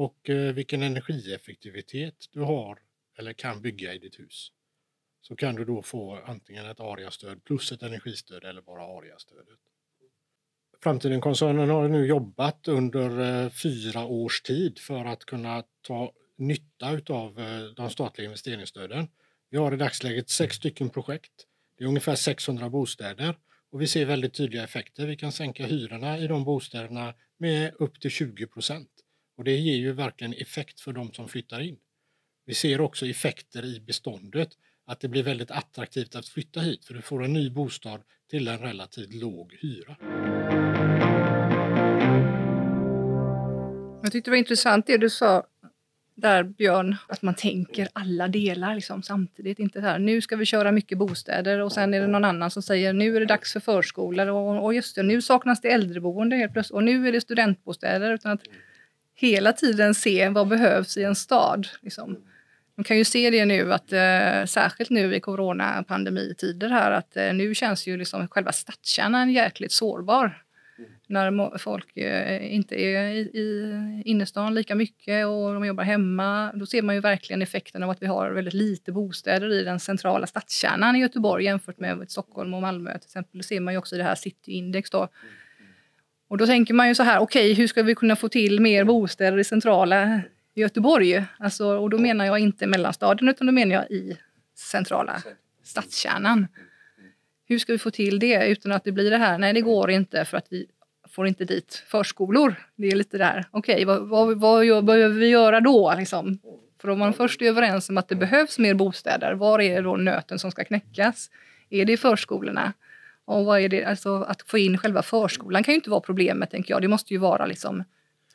och 0.00 0.30
eh, 0.30 0.54
vilken 0.54 0.82
energieffektivitet 0.82 2.26
du 2.32 2.40
har 2.40 2.78
eller 3.18 3.32
kan 3.32 3.62
bygga 3.62 3.94
i 3.94 3.98
ditt 3.98 4.18
hus. 4.18 4.52
Så 5.20 5.36
kan 5.36 5.54
du 5.54 5.64
då 5.64 5.82
få 5.82 6.22
antingen 6.26 6.66
ett 6.66 6.80
ARIA-stöd 6.80 7.44
plus 7.44 7.72
ett 7.72 7.82
energistöd 7.82 8.44
eller 8.44 8.62
bara 8.62 8.82
ARIA-stödet. 8.82 9.58
Framtiden-koncernen 10.82 11.70
har 11.70 11.88
nu 11.88 12.06
jobbat 12.06 12.68
under 12.68 13.20
eh, 13.20 13.50
fyra 13.50 14.04
års 14.04 14.42
tid 14.42 14.78
för 14.78 15.04
att 15.04 15.24
kunna 15.24 15.64
ta 15.80 16.12
nytta 16.36 17.00
av 17.14 17.40
eh, 17.40 17.62
de 17.76 17.90
statliga 17.90 18.24
investeringsstöden. 18.24 19.08
Vi 19.50 19.58
har 19.58 19.74
i 19.74 19.76
dagsläget 19.76 20.30
sex 20.30 20.56
stycken 20.56 20.90
projekt. 20.90 21.46
Det 21.78 21.84
är 21.84 21.88
ungefär 21.88 22.14
600 22.14 22.70
bostäder 22.70 23.38
och 23.70 23.82
vi 23.82 23.86
ser 23.86 24.04
väldigt 24.04 24.34
tydliga 24.34 24.64
effekter. 24.64 25.06
Vi 25.06 25.16
kan 25.16 25.32
sänka 25.32 25.66
hyrorna 25.66 26.18
i 26.18 26.26
de 26.26 26.44
bostäderna 26.44 27.14
med 27.38 27.74
upp 27.78 28.00
till 28.00 28.10
20 28.10 28.46
procent. 28.46 28.90
Och 29.40 29.44
det 29.44 29.56
ger 29.56 29.76
ju 29.76 29.92
verkligen 29.92 30.32
effekt 30.32 30.80
för 30.80 30.92
de 30.92 31.12
som 31.12 31.28
flyttar 31.28 31.60
in. 31.60 31.76
Vi 32.46 32.54
ser 32.54 32.80
också 32.80 33.06
effekter 33.06 33.64
i 33.64 33.80
beståndet, 33.80 34.48
att 34.86 35.00
det 35.00 35.08
blir 35.08 35.22
väldigt 35.22 35.50
attraktivt 35.50 36.14
att 36.14 36.28
flytta 36.28 36.60
hit 36.60 36.84
för 36.84 36.94
du 36.94 37.02
får 37.02 37.24
en 37.24 37.32
ny 37.32 37.50
bostad 37.50 38.00
till 38.30 38.48
en 38.48 38.58
relativt 38.58 39.14
låg 39.14 39.56
hyra. 39.60 39.96
Jag 44.02 44.12
tyckte 44.12 44.30
det 44.30 44.30
var 44.30 44.38
intressant 44.38 44.86
det 44.86 44.96
du 44.96 45.10
sa 45.10 45.46
där 46.14 46.42
Björn, 46.42 46.96
att 47.08 47.22
man 47.22 47.34
tänker 47.34 47.88
alla 47.92 48.28
delar 48.28 48.74
liksom, 48.74 49.02
samtidigt. 49.02 49.58
Inte 49.58 49.80
så 49.80 49.86
här, 49.86 49.98
nu 49.98 50.20
ska 50.20 50.36
vi 50.36 50.46
köra 50.46 50.72
mycket 50.72 50.98
bostäder 50.98 51.60
och 51.60 51.72
sen 51.72 51.94
är 51.94 52.00
det 52.00 52.06
någon 52.06 52.24
annan 52.24 52.50
som 52.50 52.62
säger 52.62 52.92
nu 52.92 53.16
är 53.16 53.20
det 53.20 53.26
dags 53.26 53.52
för 53.52 53.60
förskolor 53.60 54.26
och, 54.26 54.64
och 54.64 54.74
just 54.74 54.96
det, 54.96 55.02
nu 55.02 55.22
saknas 55.22 55.60
det 55.60 55.68
äldreboende 55.68 56.36
helt 56.36 56.52
plötsligt 56.52 56.74
och 56.74 56.84
nu 56.84 57.08
är 57.08 57.12
det 57.12 57.20
studentbostäder. 57.20 58.12
Utan 58.12 58.32
att 58.32 58.42
hela 59.20 59.52
tiden 59.52 59.94
se 59.94 60.28
vad 60.28 60.48
behövs 60.48 60.96
i 60.96 61.04
en 61.04 61.14
stad. 61.14 61.68
Liksom. 61.80 62.16
Man 62.74 62.84
kan 62.84 62.96
ju 62.96 63.04
se 63.04 63.30
det 63.30 63.44
nu, 63.44 63.72
att, 63.72 63.92
eh, 63.92 64.44
särskilt 64.46 64.90
nu 64.90 65.14
i 65.14 65.20
coronapandemitider. 65.20 66.68
här, 66.68 66.90
att 66.90 67.16
eh, 67.16 67.34
nu 67.34 67.54
känns 67.54 67.86
ju 67.86 67.96
liksom 67.96 68.28
själva 68.28 68.52
stadskärnan 68.52 69.30
jäkligt 69.30 69.72
sårbar. 69.72 70.44
Mm. 70.78 70.90
När 71.06 71.58
folk 71.58 71.96
eh, 71.96 72.54
inte 72.54 72.82
är 72.82 73.08
i, 73.08 73.20
i 73.20 74.02
innerstan 74.04 74.54
lika 74.54 74.74
mycket 74.74 75.26
och 75.26 75.54
de 75.54 75.64
jobbar 75.64 75.84
hemma. 75.84 76.52
Då 76.54 76.66
ser 76.66 76.82
man 76.82 76.94
ju 76.94 77.00
verkligen 77.00 77.42
effekten 77.42 77.82
av 77.82 77.90
att 77.90 78.02
vi 78.02 78.06
har 78.06 78.30
väldigt 78.30 78.54
lite 78.54 78.92
bostäder 78.92 79.52
i 79.52 79.64
den 79.64 79.80
centrala 79.80 80.26
stadskärnan 80.26 80.96
i 80.96 81.00
Göteborg 81.00 81.44
jämfört 81.44 81.78
med 81.78 82.10
Stockholm 82.10 82.54
och 82.54 82.62
Malmö. 82.62 82.98
Till 82.98 83.06
exempel. 83.06 83.38
Det 83.38 83.44
ser 83.44 83.60
man 83.60 83.74
ju 83.74 83.78
också 83.78 83.94
i 83.94 83.98
det 83.98 84.04
här 84.04 84.14
cityindex. 84.14 84.90
Då. 84.90 84.98
Mm. 84.98 85.39
Och 86.30 86.38
då 86.38 86.46
tänker 86.46 86.74
man 86.74 86.88
ju 86.88 86.94
så 86.94 87.02
här, 87.02 87.18
okej, 87.18 87.52
okay, 87.52 87.54
hur 87.54 87.66
ska 87.66 87.82
vi 87.82 87.94
kunna 87.94 88.16
få 88.16 88.28
till 88.28 88.60
mer 88.60 88.84
bostäder 88.84 89.38
i 89.38 89.44
centrala 89.44 90.20
Göteborg? 90.54 91.24
Alltså, 91.38 91.66
och 91.66 91.90
då 91.90 91.98
menar 91.98 92.24
jag 92.24 92.38
inte 92.38 92.66
mellanstaden, 92.66 93.28
utan 93.28 93.46
då 93.46 93.52
menar 93.52 93.74
jag 93.74 93.90
i 93.90 94.18
centrala 94.56 95.22
stadskärnan. 95.64 96.46
Hur 97.46 97.58
ska 97.58 97.72
vi 97.72 97.78
få 97.78 97.90
till 97.90 98.18
det 98.18 98.48
utan 98.48 98.72
att 98.72 98.84
det 98.84 98.92
blir 98.92 99.10
det 99.10 99.16
här, 99.16 99.38
nej 99.38 99.52
det 99.52 99.60
går 99.60 99.90
inte 99.90 100.24
för 100.24 100.36
att 100.36 100.46
vi 100.50 100.66
får 101.08 101.26
inte 101.26 101.44
dit 101.44 101.84
förskolor. 101.86 102.54
Det 102.76 102.86
är 102.86 102.96
lite 102.96 103.18
där, 103.18 103.44
okej, 103.50 103.74
okay, 103.74 103.84
vad, 103.84 104.08
vad, 104.08 104.40
vad, 104.40 104.66
vad 104.66 104.84
behöver 104.84 105.14
vi 105.14 105.28
göra 105.28 105.60
då? 105.60 105.94
Liksom? 105.98 106.38
För 106.80 106.90
om 106.90 106.98
man 106.98 107.12
först 107.12 107.42
är 107.42 107.46
överens 107.46 107.88
om 107.88 107.98
att 107.98 108.08
det 108.08 108.16
behövs 108.16 108.58
mer 108.58 108.74
bostäder, 108.74 109.32
var 109.32 109.60
är 109.60 109.82
då 109.82 109.96
nöten 109.96 110.38
som 110.38 110.50
ska 110.50 110.64
knäckas? 110.64 111.30
Är 111.70 111.84
det 111.84 111.92
i 111.92 111.96
förskolorna? 111.96 112.72
Och 113.30 113.44
vad 113.44 113.60
är 113.60 113.68
det, 113.68 113.84
alltså 113.84 114.16
att 114.16 114.42
få 114.42 114.58
in 114.58 114.78
själva 114.78 115.02
förskolan 115.02 115.62
kan 115.62 115.72
ju 115.72 115.76
inte 115.76 115.90
vara 115.90 116.00
problemet, 116.00 116.50
tänker 116.50 116.74
jag. 116.74 116.82
Det 116.82 116.88
måste 116.88 117.14
ju 117.14 117.18
vara 117.18 117.46
liksom 117.46 117.84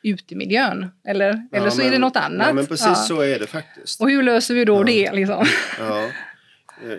utemiljön. 0.02 0.90
Eller, 1.08 1.48
ja, 1.50 1.58
eller 1.58 1.70
så 1.70 1.78
men, 1.78 1.86
är 1.86 1.90
det 1.90 1.98
något 1.98 2.16
annat. 2.16 2.46
Ja, 2.46 2.52
men 2.52 2.66
precis 2.66 2.86
ja. 2.86 2.94
så 2.94 3.20
är 3.20 3.38
det 3.38 3.46
faktiskt. 3.46 4.00
Och 4.00 4.10
hur 4.10 4.22
löser 4.22 4.54
vi 4.54 4.64
då 4.64 4.80
ja. 4.80 4.84
det? 4.84 5.12
Liksom? 5.12 5.46
Ja. 5.78 6.10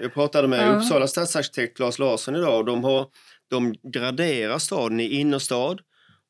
Jag 0.02 0.14
pratade 0.14 0.48
med 0.48 0.68
ja. 0.68 0.76
Uppsala 0.76 1.08
stadsarkitekt 1.08 1.78
Claes 1.78 2.00
Larsson 2.00 2.36
idag 2.36 2.60
och 2.60 2.66
de, 2.66 2.84
har, 2.84 3.08
de 3.50 3.76
graderar 3.84 4.58
staden 4.58 5.00
i 5.00 5.10
innerstad 5.10 5.82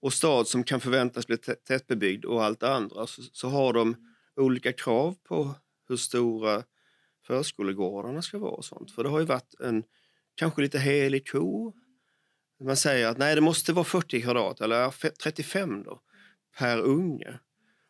och 0.02 0.14
stad 0.14 0.48
som 0.48 0.64
kan 0.64 0.80
förväntas 0.80 1.28
bli 1.28 1.38
tättbebyggd 1.68 2.26
och 2.26 2.44
allt 2.44 2.60
det 2.60 2.74
andra. 2.74 3.08
Så, 3.08 3.22
så 3.32 3.50
har 3.50 3.74
de 3.74 3.96
olika 4.36 4.74
krav 4.74 5.16
på 5.28 5.56
hur 5.90 5.98
stora 5.98 6.64
förskolegårdarna 7.28 8.22
ska 8.22 8.38
vara 8.38 8.52
och 8.52 8.66
sånt. 8.66 8.92
För 8.92 9.04
det 9.04 9.10
har 9.10 9.20
ju 9.20 9.26
varit 9.26 9.54
en 9.60 9.84
kanske 10.38 10.62
lite 10.62 10.79
helig 10.79 11.27
ko. 11.27 11.74
Man 12.63 12.77
säger 12.77 13.08
att 13.08 13.17
nej, 13.17 13.36
det 13.36 13.41
måste 13.41 13.74
vara 13.74 13.86
40 13.86 14.22
kvadrat 14.22 14.62
eller 14.62 15.12
35 15.24 15.84
då 15.84 16.01
per 16.58 16.82
unge. 16.82 17.39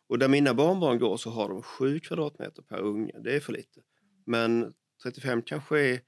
Och 0.08 0.18
där 0.18 0.28
mina 0.28 0.54
barnbarn 0.54 0.98
går 0.98 1.16
så 1.16 1.30
har 1.30 1.48
de 1.48 1.62
7 1.62 2.00
kvadratmeter 2.00 2.62
per 2.62 2.80
unge. 2.80 3.12
Det 3.24 3.36
är 3.36 3.40
för 3.40 3.52
lite. 3.52 3.80
Men 4.26 4.72
35 5.02 5.42
kanske 5.42 5.80
är... 5.80 6.00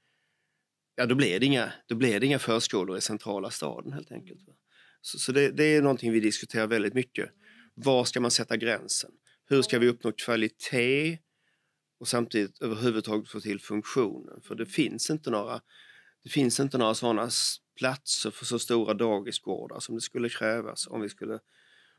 Ja, 0.95 1.05
då 1.05 1.15
blir 1.15 1.39
det 1.39 1.45
inga, 1.45 1.73
då 1.87 1.95
blir 1.95 2.19
det 2.19 2.25
inga 2.25 2.39
förskolor 2.39 2.97
i 2.97 3.01
centrala 3.01 3.49
staden 3.49 3.93
helt 3.93 4.11
enkelt. 4.11 4.41
Så, 5.01 5.19
så 5.19 5.31
det, 5.31 5.49
det, 5.49 5.63
är 5.63 5.81
någonting 5.81 6.11
vi 6.11 6.19
diskuterar 6.19 6.67
väldigt 6.67 6.93
mycket. 6.93 7.29
Var 7.73 8.05
ska 8.05 8.19
man 8.19 8.31
sätta 8.31 8.57
gränsen? 8.57 9.11
Hur 9.45 9.61
ska 9.61 9.79
vi 9.79 9.87
uppnå 9.87 10.11
kvalitet 10.11 11.17
och 11.99 12.07
samtidigt 12.07 12.61
överhuvudtaget 12.61 13.29
få 13.29 13.39
till 13.39 13.59
funktionen? 13.59 14.41
För 14.41 14.55
det 14.55 14.65
finns 14.65 15.09
inte 15.09 15.29
några, 15.29 15.61
det 16.23 16.29
finns 16.29 16.59
inte 16.59 16.77
några 16.77 16.93
sådana 16.93 17.29
platser 17.77 18.31
för 18.31 18.45
så 18.45 18.59
stora 18.59 18.93
dagisgårdar 18.93 19.79
som 19.79 19.95
det 19.95 20.01
skulle 20.01 20.29
krävas 20.29 20.87
om 20.87 21.01
vi 21.01 21.09
skulle 21.09 21.39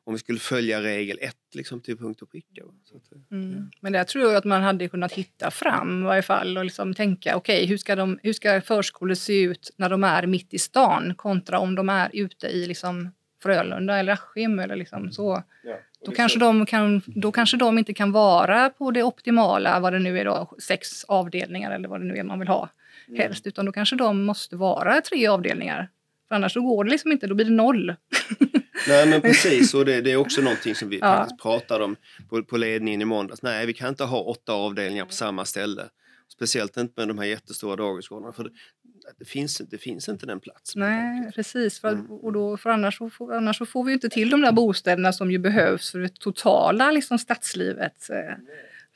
om 0.05 0.13
vi 0.13 0.19
skulle 0.19 0.39
följa 0.39 0.83
regel 0.83 1.19
1 1.21 1.37
liksom, 1.55 1.81
till 1.81 1.99
punkt 1.99 2.23
och 2.23 2.31
pricka. 2.31 2.63
Eh, 2.63 3.39
mm. 3.39 3.71
Men 3.81 3.93
där 3.93 4.05
tror 4.05 4.25
jag 4.25 4.37
att 4.37 4.45
man 4.45 4.63
hade 4.63 4.89
kunnat 4.89 5.13
hitta 5.13 5.51
fram 5.51 6.03
i 6.03 6.05
varje 6.05 6.23
fall 6.23 6.59
och 6.59 6.65
liksom 6.65 6.95
tänka 6.95 7.37
okej, 7.37 7.57
okay, 7.57 7.67
hur, 7.67 7.77
ska 7.77 8.17
hur 8.23 8.33
ska 8.33 8.61
förskolor 8.61 9.15
se 9.15 9.43
ut 9.43 9.71
när 9.77 9.89
de 9.89 10.05
är 10.05 10.27
mitt 10.27 10.55
i 10.55 10.59
stan 10.59 11.15
kontra 11.15 11.59
om 11.59 11.75
de 11.75 11.89
är 11.89 12.11
ute 12.13 12.47
i 12.47 12.67
liksom 12.67 13.11
Frölunda 13.43 13.99
eller 13.99 14.13
Askim 14.13 14.59
eller 14.59 14.77
liksom 14.77 15.13
så. 15.13 15.43
Ja, 15.65 15.79
då, 16.07 16.13
kanske 16.13 16.39
de 16.39 16.67
kan, 16.67 17.03
då 17.07 17.33
kanske 17.33 17.57
de 17.57 17.79
inte 17.79 17.95
kan 17.95 18.13
vara 18.13 18.71
på 18.71 18.91
det 18.91 19.03
optimala, 19.03 19.81
vad 19.81 19.93
det 19.93 19.99
nu 19.99 20.19
är 20.19 20.25
då, 20.25 20.57
sex 20.59 21.05
avdelningar 21.05 21.71
eller 21.71 21.89
vad 21.89 22.01
det 22.01 22.07
nu 22.07 22.17
är 22.17 22.23
man 22.23 22.39
vill 22.39 22.49
ha 22.49 22.69
mm. 23.09 23.21
helst, 23.21 23.47
utan 23.47 23.67
då 23.67 23.73
kanske 23.73 23.97
de 23.97 24.25
måste 24.25 24.57
vara 24.57 25.01
tre 25.01 25.27
avdelningar. 25.27 25.91
För 26.29 26.37
annars 26.37 26.53
så 26.53 26.61
går 26.61 26.85
det 26.85 26.91
liksom 26.91 27.13
inte, 27.13 27.27
då 27.27 27.35
blir 27.35 27.47
det 27.47 27.53
noll. 27.53 27.95
Nej 28.89 29.07
men 29.07 29.21
precis, 29.21 29.75
och 29.75 29.85
det, 29.85 30.01
det, 30.01 30.13
är 30.13 30.17
också 30.17 30.41
någonting 30.43 30.75
som 30.75 30.89
vi 30.89 30.99
ja. 30.99 31.17
faktiskt 31.17 31.43
pratade 31.43 31.85
om 31.85 31.97
på, 32.29 32.43
på 32.43 32.57
ledningen 32.57 33.03
i 33.03 33.05
måndags. 33.05 33.43
Nej, 33.43 33.67
vi 33.67 33.73
kan 33.73 33.89
inte 33.89 34.05
ha 34.05 34.21
åtta 34.21 34.53
avdelningar 34.53 35.05
på 35.05 35.13
samma 35.13 35.45
ställe. 35.45 35.83
Speciellt 36.35 36.77
inte 36.77 37.01
med 37.01 37.09
de 37.09 37.19
här 37.19 37.27
jättestora 37.27 37.77
dagisgårdarna. 37.77 38.33
För 38.33 38.45
det, 38.45 38.51
det, 39.19 39.25
finns, 39.25 39.59
det 39.59 39.79
finns 39.79 40.09
inte 40.09 40.27
den 40.27 40.41
platsen. 40.41 40.81
Nej, 40.81 41.33
precis. 41.33 41.81
För, 41.81 41.89
mm. 41.89 42.11
och 42.11 42.33
då, 42.33 42.57
för 42.57 42.71
annars, 42.71 42.99
så 42.99 43.11
får, 43.11 43.35
annars 43.35 43.59
så 43.59 43.67
får 43.67 43.85
vi 43.85 43.93
inte 43.93 44.09
till 44.09 44.31
de 44.31 44.41
där 44.41 44.53
bostäderna 44.53 45.13
som 45.13 45.31
ju 45.31 45.39
behövs 45.39 45.91
för 45.91 45.99
det 45.99 46.21
totala 46.21 46.91
liksom, 46.91 47.19
stadslivet. 47.19 48.11
Eh 48.11 48.35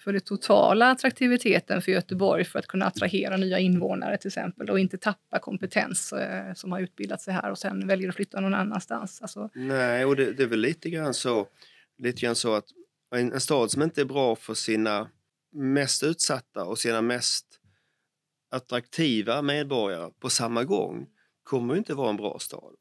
för 0.06 0.12
den 0.12 0.22
totala 0.22 0.90
attraktiviteten 0.90 1.82
för 1.82 1.92
Göteborg 1.92 2.44
för 2.44 2.58
att 2.58 2.66
kunna 2.66 2.86
attrahera 2.86 3.36
nya 3.36 3.58
invånare 3.58 4.18
till 4.18 4.28
exempel 4.28 4.70
och 4.70 4.78
inte 4.78 4.98
tappa 4.98 5.38
kompetens 5.38 6.12
eh, 6.12 6.54
som 6.54 6.72
har 6.72 6.80
utbildat 6.80 7.22
sig 7.22 7.34
här 7.34 7.50
och 7.50 7.58
sen 7.58 7.86
väljer 7.86 8.08
att 8.08 8.14
flytta 8.14 8.40
någon 8.40 8.54
annanstans. 8.54 9.22
Alltså... 9.22 9.50
Nej, 9.54 10.04
och 10.04 10.16
det, 10.16 10.32
det, 10.32 10.42
är 10.42 10.46
väl 10.46 10.60
lite 10.60 10.90
grann 10.90 11.14
så, 11.14 11.46
lite 11.98 12.20
grann 12.20 12.34
så 12.34 12.54
att 12.54 12.64
en, 13.14 13.32
en 13.32 13.40
stad 13.40 13.70
som 13.70 13.82
inte 13.82 14.00
är 14.00 14.04
bra 14.04 14.36
för 14.36 14.54
sina 14.54 15.08
mest 15.52 16.02
utsatta 16.02 16.64
och 16.64 16.78
sina 16.78 17.02
mest 17.02 17.46
attraktiva 18.50 19.42
medborgare 19.42 20.10
på 20.20 20.30
samma 20.30 20.64
gång 20.64 21.06
kommer 21.42 21.76
inte 21.76 21.94
vara 21.94 22.10
en 22.10 22.16
bra 22.16 22.38
stad. 22.38 22.75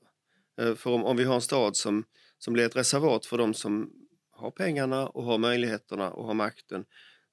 Eh, 0.62 0.76
för 0.76 0.90
om, 0.90 1.04
om 1.04 1.18
vi 1.18 1.24
har 1.24 1.36
en 1.36 1.42
stad 1.42 1.76
som, 1.76 2.04
som 2.38 2.54
blir 2.54 2.66
ett 2.66 2.76
reservat 2.76 3.26
för 3.26 3.38
de 3.38 3.54
som 3.54 3.92
har 4.38 4.52
pengarna 4.52 5.08
och 5.08 5.24
har 5.24 5.38
möjligheterna 5.38 6.12
och 6.12 6.26
har 6.26 6.34
makten 6.34 6.86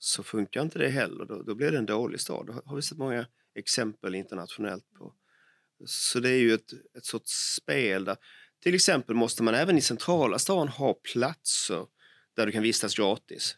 så 0.04 0.22
funkar 0.22 0.62
inte 0.62 0.78
det 0.78 0.88
heller. 0.88 1.24
Då, 1.24 1.42
då 1.42 1.54
blir 1.54 1.70
det 1.70 1.78
en 1.78 1.86
dålig 1.86 2.20
stad. 2.20 2.46
Då 2.46 2.62
har 2.64 2.76
vi 2.76 2.82
sett 2.82 2.98
många 2.98 3.26
exempel 3.54 4.14
internationellt 4.14 4.92
på. 4.98 5.14
Så 5.84 6.20
det 6.20 6.30
är 6.30 6.38
ju 6.38 6.54
ett, 6.54 6.72
ett 6.96 7.04
sorts 7.04 7.54
spel 7.54 8.04
där 8.04 8.16
till 8.62 8.74
exempel 8.74 9.16
måste 9.16 9.42
man 9.42 9.54
även 9.54 9.78
i 9.78 9.80
centrala 9.80 10.38
stan 10.38 10.68
ha 10.68 10.94
platser 10.94 11.86
där 12.34 12.46
du 12.46 12.52
kan 12.52 12.62
vistas 12.62 12.96
gratis. 12.96 13.56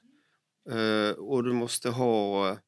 Uh, 0.70 1.10
och 1.10 1.44
du 1.44 1.52
måste 1.52 1.90
ha 1.90 2.50
uh, 2.50 2.58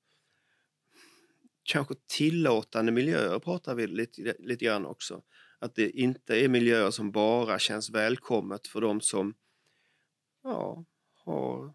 kanske 1.63 1.95
tillåtande 2.07 2.93
miljöer 2.93 3.39
pratar 3.39 3.75
vi 3.75 3.87
lite, 3.87 4.35
lite 4.39 4.65
grann 4.65 4.87
också. 4.87 5.23
Att 5.59 5.75
det 5.75 5.91
inte 5.91 6.45
är 6.45 6.49
miljöer 6.49 6.91
som 6.91 7.11
bara 7.11 7.59
känns 7.59 7.91
välkommet 7.91 8.67
för 8.67 8.81
de 8.81 9.01
som 9.01 9.35
ja, 10.43 10.85
har 11.15 11.75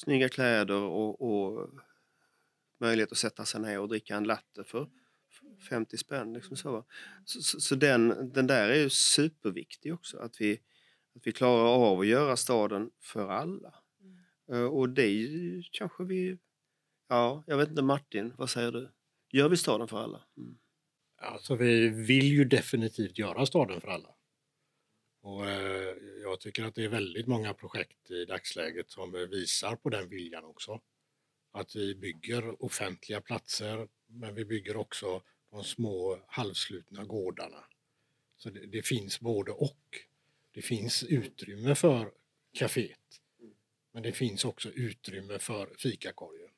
snygga 0.00 0.28
kläder 0.28 0.82
och, 0.82 1.20
och 1.20 1.70
möjlighet 2.80 3.12
att 3.12 3.18
sätta 3.18 3.44
sig 3.44 3.60
ner 3.60 3.80
och 3.80 3.88
dricka 3.88 4.16
en 4.16 4.24
latte 4.24 4.64
för 4.64 4.88
50 5.68 5.96
spänn. 5.96 6.32
Liksom 6.32 6.56
så. 6.56 6.84
Så, 7.24 7.42
så, 7.42 7.60
så, 7.60 7.74
den, 7.74 8.32
den 8.32 8.46
där 8.46 8.68
är 8.68 8.82
ju 8.82 8.90
superviktig 8.90 9.94
också, 9.94 10.18
att 10.18 10.40
vi, 10.40 10.60
att 11.16 11.26
vi 11.26 11.32
klarar 11.32 11.64
av 11.64 12.00
att 12.00 12.06
göra 12.06 12.36
staden 12.36 12.90
för 13.00 13.28
alla. 13.28 13.74
Mm. 14.48 14.70
Och 14.70 14.88
det 14.88 15.28
kanske 15.72 16.04
vi... 16.04 16.38
Ja, 17.08 17.44
jag 17.46 17.56
vet 17.56 17.68
inte 17.68 17.82
Martin, 17.82 18.32
vad 18.38 18.50
säger 18.50 18.72
du? 18.72 18.90
Gör 19.32 19.48
vi 19.48 19.56
staden 19.56 19.88
för 19.88 20.02
alla? 20.02 20.22
Mm. 20.36 20.58
Alltså 21.22 21.54
vi 21.54 21.88
vill 21.88 22.24
ju 22.24 22.44
definitivt 22.44 23.18
göra 23.18 23.46
staden 23.46 23.80
för 23.80 23.88
alla. 23.88 24.14
Och 25.22 25.50
eh, 25.50 25.94
jag 26.30 26.40
tycker 26.40 26.64
att 26.64 26.74
det 26.74 26.84
är 26.84 26.88
väldigt 26.88 27.26
många 27.26 27.54
projekt 27.54 28.10
i 28.10 28.24
dagsläget 28.24 28.90
som 28.90 29.12
visar 29.30 29.76
på 29.76 29.90
den 29.90 30.08
viljan 30.08 30.44
också. 30.44 30.80
Att 31.52 31.76
vi 31.76 31.94
bygger 31.94 32.64
offentliga 32.64 33.20
platser, 33.20 33.88
men 34.06 34.34
vi 34.34 34.44
bygger 34.44 34.76
också 34.76 35.22
de 35.50 35.64
små 35.64 36.24
halvslutna 36.26 37.04
gårdarna. 37.04 37.64
Så 38.36 38.50
det, 38.50 38.66
det 38.66 38.82
finns 38.82 39.20
både 39.20 39.52
och. 39.52 39.98
Det 40.52 40.62
finns 40.62 41.02
utrymme 41.02 41.74
för 41.74 42.12
kaféet, 42.52 43.20
men 43.92 44.02
det 44.02 44.12
finns 44.12 44.44
också 44.44 44.70
utrymme 44.70 45.38
för 45.38 45.74
fikakorgen. 45.78 46.50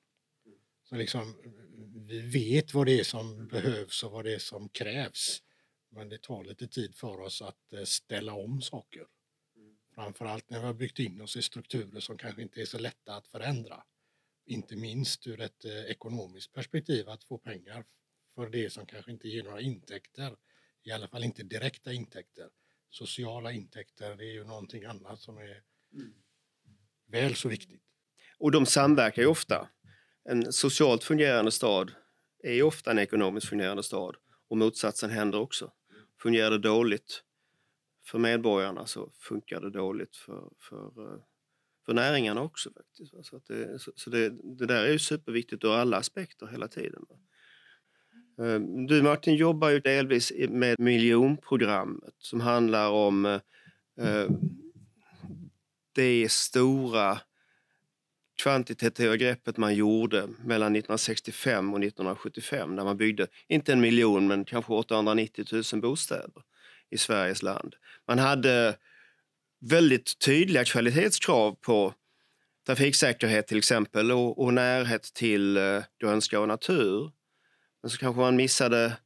Så 0.85 0.95
liksom, 0.95 1.35
vi 2.07 2.21
vet 2.21 2.75
vad 2.75 2.87
det 2.87 3.01
är 3.01 3.05
som 3.05 3.47
behövs 3.49 4.03
och 4.03 4.13
vad 4.13 4.25
det 4.25 4.35
är 4.35 4.39
som 4.39 4.69
krävs. 4.69 5.43
Men 5.89 6.09
det 6.09 6.23
tar 6.23 6.45
lite 6.45 6.69
tid 6.69 6.95
för 6.95 7.21
oss 7.21 7.43
att 7.43 7.73
eh, 7.73 7.85
ställa 7.85 8.35
om 8.35 8.63
saker. 8.63 9.07
Framförallt 9.95 10.51
när 10.51 10.61
vi 10.61 10.67
har 10.67 10.75
byggt 10.75 10.99
in 10.99 11.21
oss 11.21 11.37
i 11.37 11.43
strukturer 11.43 12.01
som 12.01 12.19
kanske 12.19 12.43
inte 12.43 12.61
är 12.61 12.65
så 12.65 12.79
lätta 12.79 13.17
att 13.17 13.27
förändra. 13.27 13.83
Inte 14.47 14.77
minst 14.77 15.27
ur 15.27 15.41
ett 15.41 15.65
eh, 15.65 15.73
ekonomiskt 15.73 16.53
perspektiv 16.53 17.09
att 17.09 17.25
få 17.25 17.39
pengar 17.39 17.85
för 18.35 18.51
det 18.51 18.71
som 18.71 18.87
kanske 18.87 19.11
inte 19.11 19.29
ger 19.29 19.43
några 19.43 19.61
intäkter. 19.61 20.37
I 20.85 20.93
alla 20.93 21.09
fall 21.09 21.25
inte 21.25 21.43
direkta 21.43 21.93
intäkter. 21.93 22.49
Sociala 22.91 23.53
intäkter 23.53 24.17
det 24.17 24.25
är 24.25 24.33
ju 24.33 24.45
någonting 24.45 24.85
annat 24.85 25.21
som 25.21 25.39
är 25.39 25.63
väl 27.07 27.35
så 27.35 27.49
viktigt. 27.49 27.83
Och 28.39 28.51
de 28.51 28.67
samverkar 28.67 29.23
ju 29.23 29.29
ofta. 29.29 29.69
En 30.25 30.53
socialt 30.53 31.05
fungerande 31.05 31.53
stad 31.53 31.93
är 32.43 32.63
ofta 32.63 32.91
en 32.91 32.99
ekonomiskt 32.99 33.49
fungerande 33.49 33.83
stad 33.83 34.17
och 34.49 34.57
motsatsen 34.57 35.11
händer 35.11 35.39
också. 35.41 35.73
Fungerar 36.23 36.51
det 36.51 36.59
dåligt 36.59 37.23
för 38.05 38.19
medborgarna 38.19 38.87
så 38.87 39.11
funkar 39.19 39.61
det 39.61 39.71
dåligt 39.71 40.17
för, 40.17 40.51
för, 40.61 40.87
eh, 40.87 41.21
för 41.87 41.95
näringarna 41.95 42.43
också. 42.43 42.71
faktiskt. 42.73 43.27
Så, 43.27 43.41
det, 43.49 43.79
så 43.79 44.11
det, 44.11 44.29
det, 44.59 44.67
där 44.67 44.85
är 44.85 44.93
ju 44.93 44.99
superviktigt 44.99 45.65
ur 45.65 45.73
alla 45.73 45.97
aspekter 45.97 46.47
hela 46.47 46.69
tiden. 46.69 47.05
Ehm, 48.41 48.87
du 48.87 49.03
Martin 49.03 49.35
jobbar 49.35 49.71
ju 49.71 49.81
delvis 49.81 50.33
med 50.49 50.79
miljonprogrammet 50.79 52.15
som 52.19 52.41
handlar 52.41 52.91
om 52.91 53.27
eh, 53.27 53.41
eh, 53.99 54.31
det 55.95 56.33
stora 56.33 57.21
kvantitativa 58.43 59.17
greppet 59.17 59.57
man 59.57 59.75
gjorde 59.75 60.27
mellan 60.27 60.77
1965 60.77 61.73
och 61.73 61.79
1975 61.85 62.77
när 62.77 62.85
man 62.85 62.97
byggde, 62.97 63.27
inte 63.49 63.73
en 63.73 63.81
miljon 63.81 64.27
men 64.27 64.45
kanske 64.45 64.73
890 64.73 65.45
000 65.73 65.81
bostäder 65.83 66.43
i 66.93 66.99
Sveriges 66.99 67.43
land. 67.43 67.75
Man 68.09 68.19
hade 68.19 68.77
väldigt 69.61 70.19
tydliga 70.19 70.65
kvalitetskrav 70.65 71.55
på 71.55 71.95
trafiksäkerhet 72.67 73.47
till 73.47 73.59
exempel 73.59 74.13
och, 74.13 74.43
och 74.43 74.55
närhet 74.55 75.03
till 75.03 75.57
eh, 75.57 75.83
grönska 76.01 76.41
och 76.41 76.49
natur. 76.49 77.13
Men 77.83 77.91
så 77.91 77.99
kanske 77.99 78.21
man 78.21 78.37
missade 78.37 78.97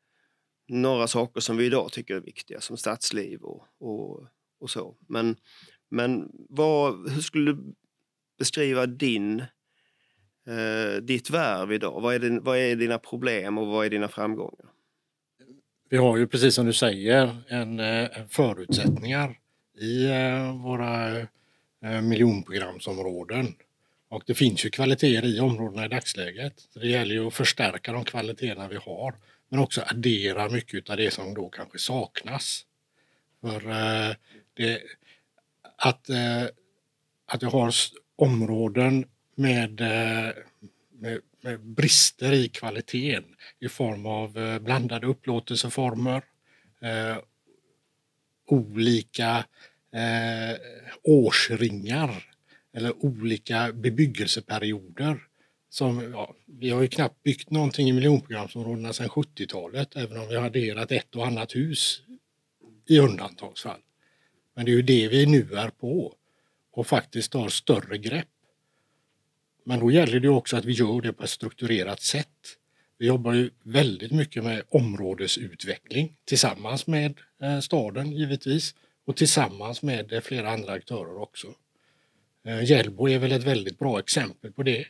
några 0.68 1.06
saker 1.06 1.40
som 1.40 1.56
vi 1.56 1.66
idag 1.66 1.92
tycker 1.92 2.14
är 2.14 2.20
viktiga 2.20 2.60
som 2.60 2.76
stadsliv 2.76 3.40
och, 3.40 3.66
och, 3.80 4.28
och 4.60 4.70
så. 4.70 4.96
Men, 5.08 5.36
men 5.90 6.30
vad, 6.48 7.10
hur 7.10 7.22
skulle 7.22 7.52
du 7.52 7.74
beskriva 8.38 8.86
din, 8.86 9.40
eh, 10.46 11.02
ditt 11.02 11.30
värv 11.30 11.72
idag? 11.72 12.00
Vad 12.00 12.14
är, 12.14 12.18
din, 12.18 12.44
vad 12.44 12.58
är 12.58 12.76
dina 12.76 12.98
problem 12.98 13.58
och 13.58 13.66
vad 13.66 13.86
är 13.86 13.90
dina 13.90 14.08
framgångar? 14.08 14.75
Vi 15.88 15.96
har 15.96 16.16
ju 16.16 16.26
precis 16.26 16.54
som 16.54 16.66
du 16.66 16.72
säger 16.72 17.42
en, 17.48 17.80
eh, 17.80 18.18
en 18.18 18.28
förutsättningar 18.28 19.38
i 19.78 20.04
eh, 20.04 20.62
våra 20.62 21.18
eh, 21.84 22.00
miljonprogramsområden. 22.02 23.54
Och 24.08 24.22
det 24.26 24.34
finns 24.34 24.64
ju 24.64 24.70
kvaliteter 24.70 25.26
i 25.26 25.40
områdena 25.40 25.84
i 25.84 25.88
dagsläget. 25.88 26.60
Så 26.70 26.78
det 26.78 26.88
gäller 26.88 27.14
ju 27.14 27.26
att 27.26 27.34
förstärka 27.34 27.92
de 27.92 28.04
kvaliteterna 28.04 28.68
vi 28.68 28.76
har 28.76 29.14
men 29.48 29.60
också 29.60 29.82
addera 29.86 30.48
mycket 30.48 30.90
av 30.90 30.96
det 30.96 31.10
som 31.10 31.34
då 31.34 31.48
kanske 31.48 31.78
saknas. 31.78 32.66
För 33.40 33.60
det, 34.54 34.82
att, 35.76 36.10
att 37.26 37.42
vi 37.42 37.46
har 37.46 37.74
områden 38.16 39.04
med, 39.34 39.80
med 40.98 41.20
brister 41.58 42.32
i 42.32 42.48
kvaliteten 42.48 43.34
i 43.60 43.68
form 43.68 44.06
av 44.06 44.38
eh, 44.38 44.58
blandade 44.58 45.06
upplåtelseformer, 45.06 46.24
eh, 46.82 47.16
olika 48.46 49.44
eh, 49.92 50.56
årsringar 51.02 52.24
eller 52.72 53.04
olika 53.04 53.72
bebyggelseperioder. 53.72 55.18
Som, 55.68 56.12
ja, 56.12 56.34
vi 56.46 56.70
har 56.70 56.82
ju 56.82 56.88
knappt 56.88 57.22
byggt 57.22 57.50
någonting 57.50 57.88
i 57.88 57.92
miljonprogramsområdena 57.92 58.92
sedan 58.92 59.08
70-talet 59.08 59.96
även 59.96 60.18
om 60.20 60.28
vi 60.28 60.36
har 60.36 60.46
adderat 60.46 60.92
ett 60.92 61.16
och 61.16 61.26
annat 61.26 61.56
hus 61.56 62.02
i 62.86 62.98
undantagsfall. 62.98 63.80
Men 64.54 64.64
det 64.64 64.70
är 64.70 64.76
ju 64.76 64.82
det 64.82 65.08
vi 65.08 65.26
nu 65.26 65.54
är 65.54 65.68
på 65.68 66.14
och 66.72 66.86
faktiskt 66.86 67.32
tar 67.32 67.48
större 67.48 67.98
grepp. 67.98 68.28
Men 69.68 69.80
då 69.80 69.90
gäller 69.90 70.20
det 70.20 70.28
också 70.28 70.56
att 70.56 70.64
vi 70.64 70.72
gör 70.72 71.00
det 71.00 71.12
på 71.12 71.24
ett 71.24 71.30
strukturerat 71.30 72.02
sätt. 72.02 72.56
Vi 72.98 73.06
jobbar 73.06 73.32
ju 73.32 73.50
väldigt 73.62 74.12
mycket 74.12 74.44
med 74.44 74.62
områdesutveckling 74.68 76.16
tillsammans 76.24 76.86
med 76.86 77.14
eh, 77.42 77.60
staden 77.60 78.12
givetvis 78.12 78.74
och 79.06 79.16
tillsammans 79.16 79.82
med 79.82 80.12
eh, 80.12 80.20
flera 80.20 80.50
andra 80.50 80.72
aktörer 80.72 81.22
också. 81.22 81.46
Eh, 82.44 82.64
Hjällbo 82.64 83.08
är 83.08 83.18
väl 83.18 83.32
ett 83.32 83.44
väldigt 83.44 83.78
bra 83.78 83.98
exempel 83.98 84.52
på 84.52 84.62
det. 84.62 84.86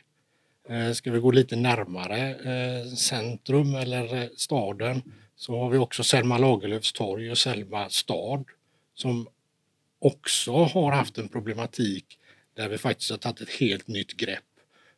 Ska 0.93 1.11
vi 1.11 1.19
gå 1.19 1.31
lite 1.31 1.55
närmare 1.55 2.95
centrum 2.95 3.75
eller 3.75 4.29
staden 4.35 5.01
så 5.35 5.59
har 5.59 5.69
vi 5.69 5.77
också 5.77 6.03
Selma 6.03 6.37
Lagerlöfs 6.37 6.93
torg 6.93 7.31
och 7.31 7.37
Selma 7.37 7.89
stad 7.89 8.45
som 8.93 9.27
också 9.99 10.51
har 10.51 10.91
haft 10.91 11.17
en 11.17 11.29
problematik 11.29 12.05
där 12.53 12.69
vi 12.69 12.77
faktiskt 12.77 13.11
har 13.11 13.17
tagit 13.17 13.41
ett 13.41 13.49
helt 13.49 13.87
nytt 13.87 14.17
grepp 14.17 14.43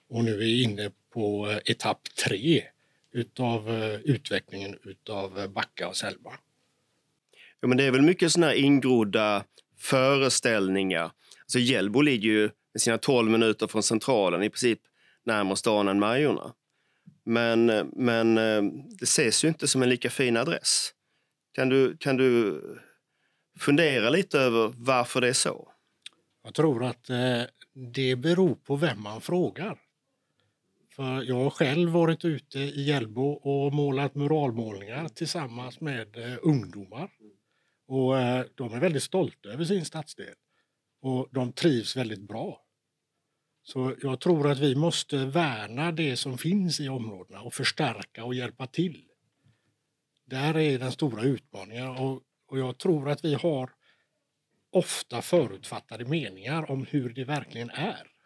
och 0.09 0.23
nu 0.23 0.41
är 0.41 0.63
inne 0.63 0.91
på 1.13 1.55
etapp 1.65 1.99
tre 2.25 2.63
utav 3.11 3.69
eh, 3.69 3.99
utvecklingen 3.99 4.77
utav 4.83 5.39
eh, 5.39 5.47
Backa 5.47 5.87
och 5.87 5.97
Selma. 5.97 6.31
Ja, 7.59 7.67
men 7.67 7.77
det 7.77 7.83
är 7.83 7.91
väl 7.91 8.01
mycket 8.01 8.31
sådana 8.31 8.47
här 8.47 8.55
ingrodda 8.57 9.43
föreställningar. 9.77 11.11
Alltså 11.41 11.59
Hjällbo 11.59 12.01
ligger 12.01 12.29
ju 12.29 12.49
med 12.73 12.81
sina 12.81 12.97
12 12.97 13.31
minuter 13.31 13.67
från 13.67 13.83
centralen 13.83 14.43
i 14.43 14.49
princip 14.49 14.79
närmare 15.25 15.55
stan 15.55 15.87
än 15.87 15.99
Majorna. 15.99 16.53
Men, 17.25 17.69
eh, 17.69 17.85
men 17.93 18.35
det 18.99 19.03
ses 19.03 19.43
ju 19.43 19.47
inte 19.47 19.67
som 19.67 19.83
en 19.83 19.89
lika 19.89 20.09
fin 20.09 20.37
adress. 20.37 20.93
Kan 21.51 21.69
du, 21.69 21.97
kan 21.97 22.17
du 22.17 22.61
fundera 23.59 24.09
lite 24.09 24.39
över 24.39 24.73
varför 24.77 25.21
det 25.21 25.27
är 25.27 25.33
så? 25.33 25.71
Jag 26.43 26.53
tror 26.53 26.83
att 26.83 27.09
det 27.93 28.15
beror 28.15 28.55
på 28.55 28.75
vem 28.75 29.01
man 29.01 29.21
frågar. 29.21 29.77
För 30.99 31.23
jag 31.23 31.35
har 31.35 31.49
själv 31.49 31.89
varit 31.89 32.25
ute 32.25 32.59
i 32.59 32.81
Hjällbo 32.81 33.31
och 33.31 33.73
målat 33.73 34.15
muralmålningar 34.15 35.07
tillsammans 35.07 35.81
med 35.81 36.17
eh, 36.17 36.37
ungdomar. 36.41 37.11
Och 37.87 38.17
eh, 38.17 38.45
de 38.55 38.73
är 38.73 38.79
väldigt 38.79 39.03
stolta 39.03 39.49
över 39.49 39.65
sin 39.65 39.85
stadsdel. 39.85 40.35
Och 41.01 41.27
de 41.31 41.51
trivs 41.51 41.97
väldigt 41.97 42.27
bra. 42.27 42.65
Så 43.63 43.95
jag 44.01 44.19
tror 44.19 44.51
att 44.51 44.59
vi 44.59 44.75
måste 44.75 45.25
värna 45.25 45.91
det 45.91 46.17
som 46.17 46.37
finns 46.37 46.79
i 46.79 46.89
områdena 46.89 47.41
och 47.41 47.53
förstärka 47.53 48.23
och 48.23 48.35
hjälpa 48.35 48.67
till. 48.67 49.03
Där 50.25 50.57
är 50.57 50.79
den 50.79 50.91
stora 50.91 51.21
utmaningen 51.21 51.87
och, 51.87 52.21
och 52.47 52.59
jag 52.59 52.77
tror 52.77 53.09
att 53.09 53.25
vi 53.25 53.33
har 53.33 53.69
ofta 54.71 55.21
förutfattade 55.21 56.05
meningar 56.05 56.71
om 56.71 56.85
hur 56.85 57.09
det 57.09 57.23
verkligen 57.23 57.69
är. 57.69 58.18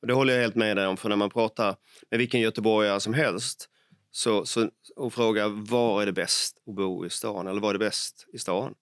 Och 0.00 0.06
det 0.06 0.14
håller 0.14 0.32
jag 0.32 0.40
helt 0.40 0.54
med 0.54 0.76
dig 0.76 0.86
om, 0.86 0.96
för 0.96 1.08
när 1.08 1.16
man 1.16 1.30
pratar 1.30 1.76
med 2.10 2.18
vilken 2.18 2.40
göteborgare 2.40 3.00
som 3.00 3.14
helst 3.14 3.68
så, 4.10 4.46
så, 4.46 4.70
och 4.96 5.14
frågar 5.14 5.48
var 5.48 6.02
är 6.02 6.06
det 6.06 6.12
bäst 6.12 6.58
att 6.66 6.74
bo 6.74 7.06
i 7.06 7.10
stan 7.10 7.46
eller 7.46 7.60
var 7.60 7.68
är 7.68 7.72
det 7.72 7.78
bäst 7.78 8.26
i 8.32 8.38
stan? 8.38 8.74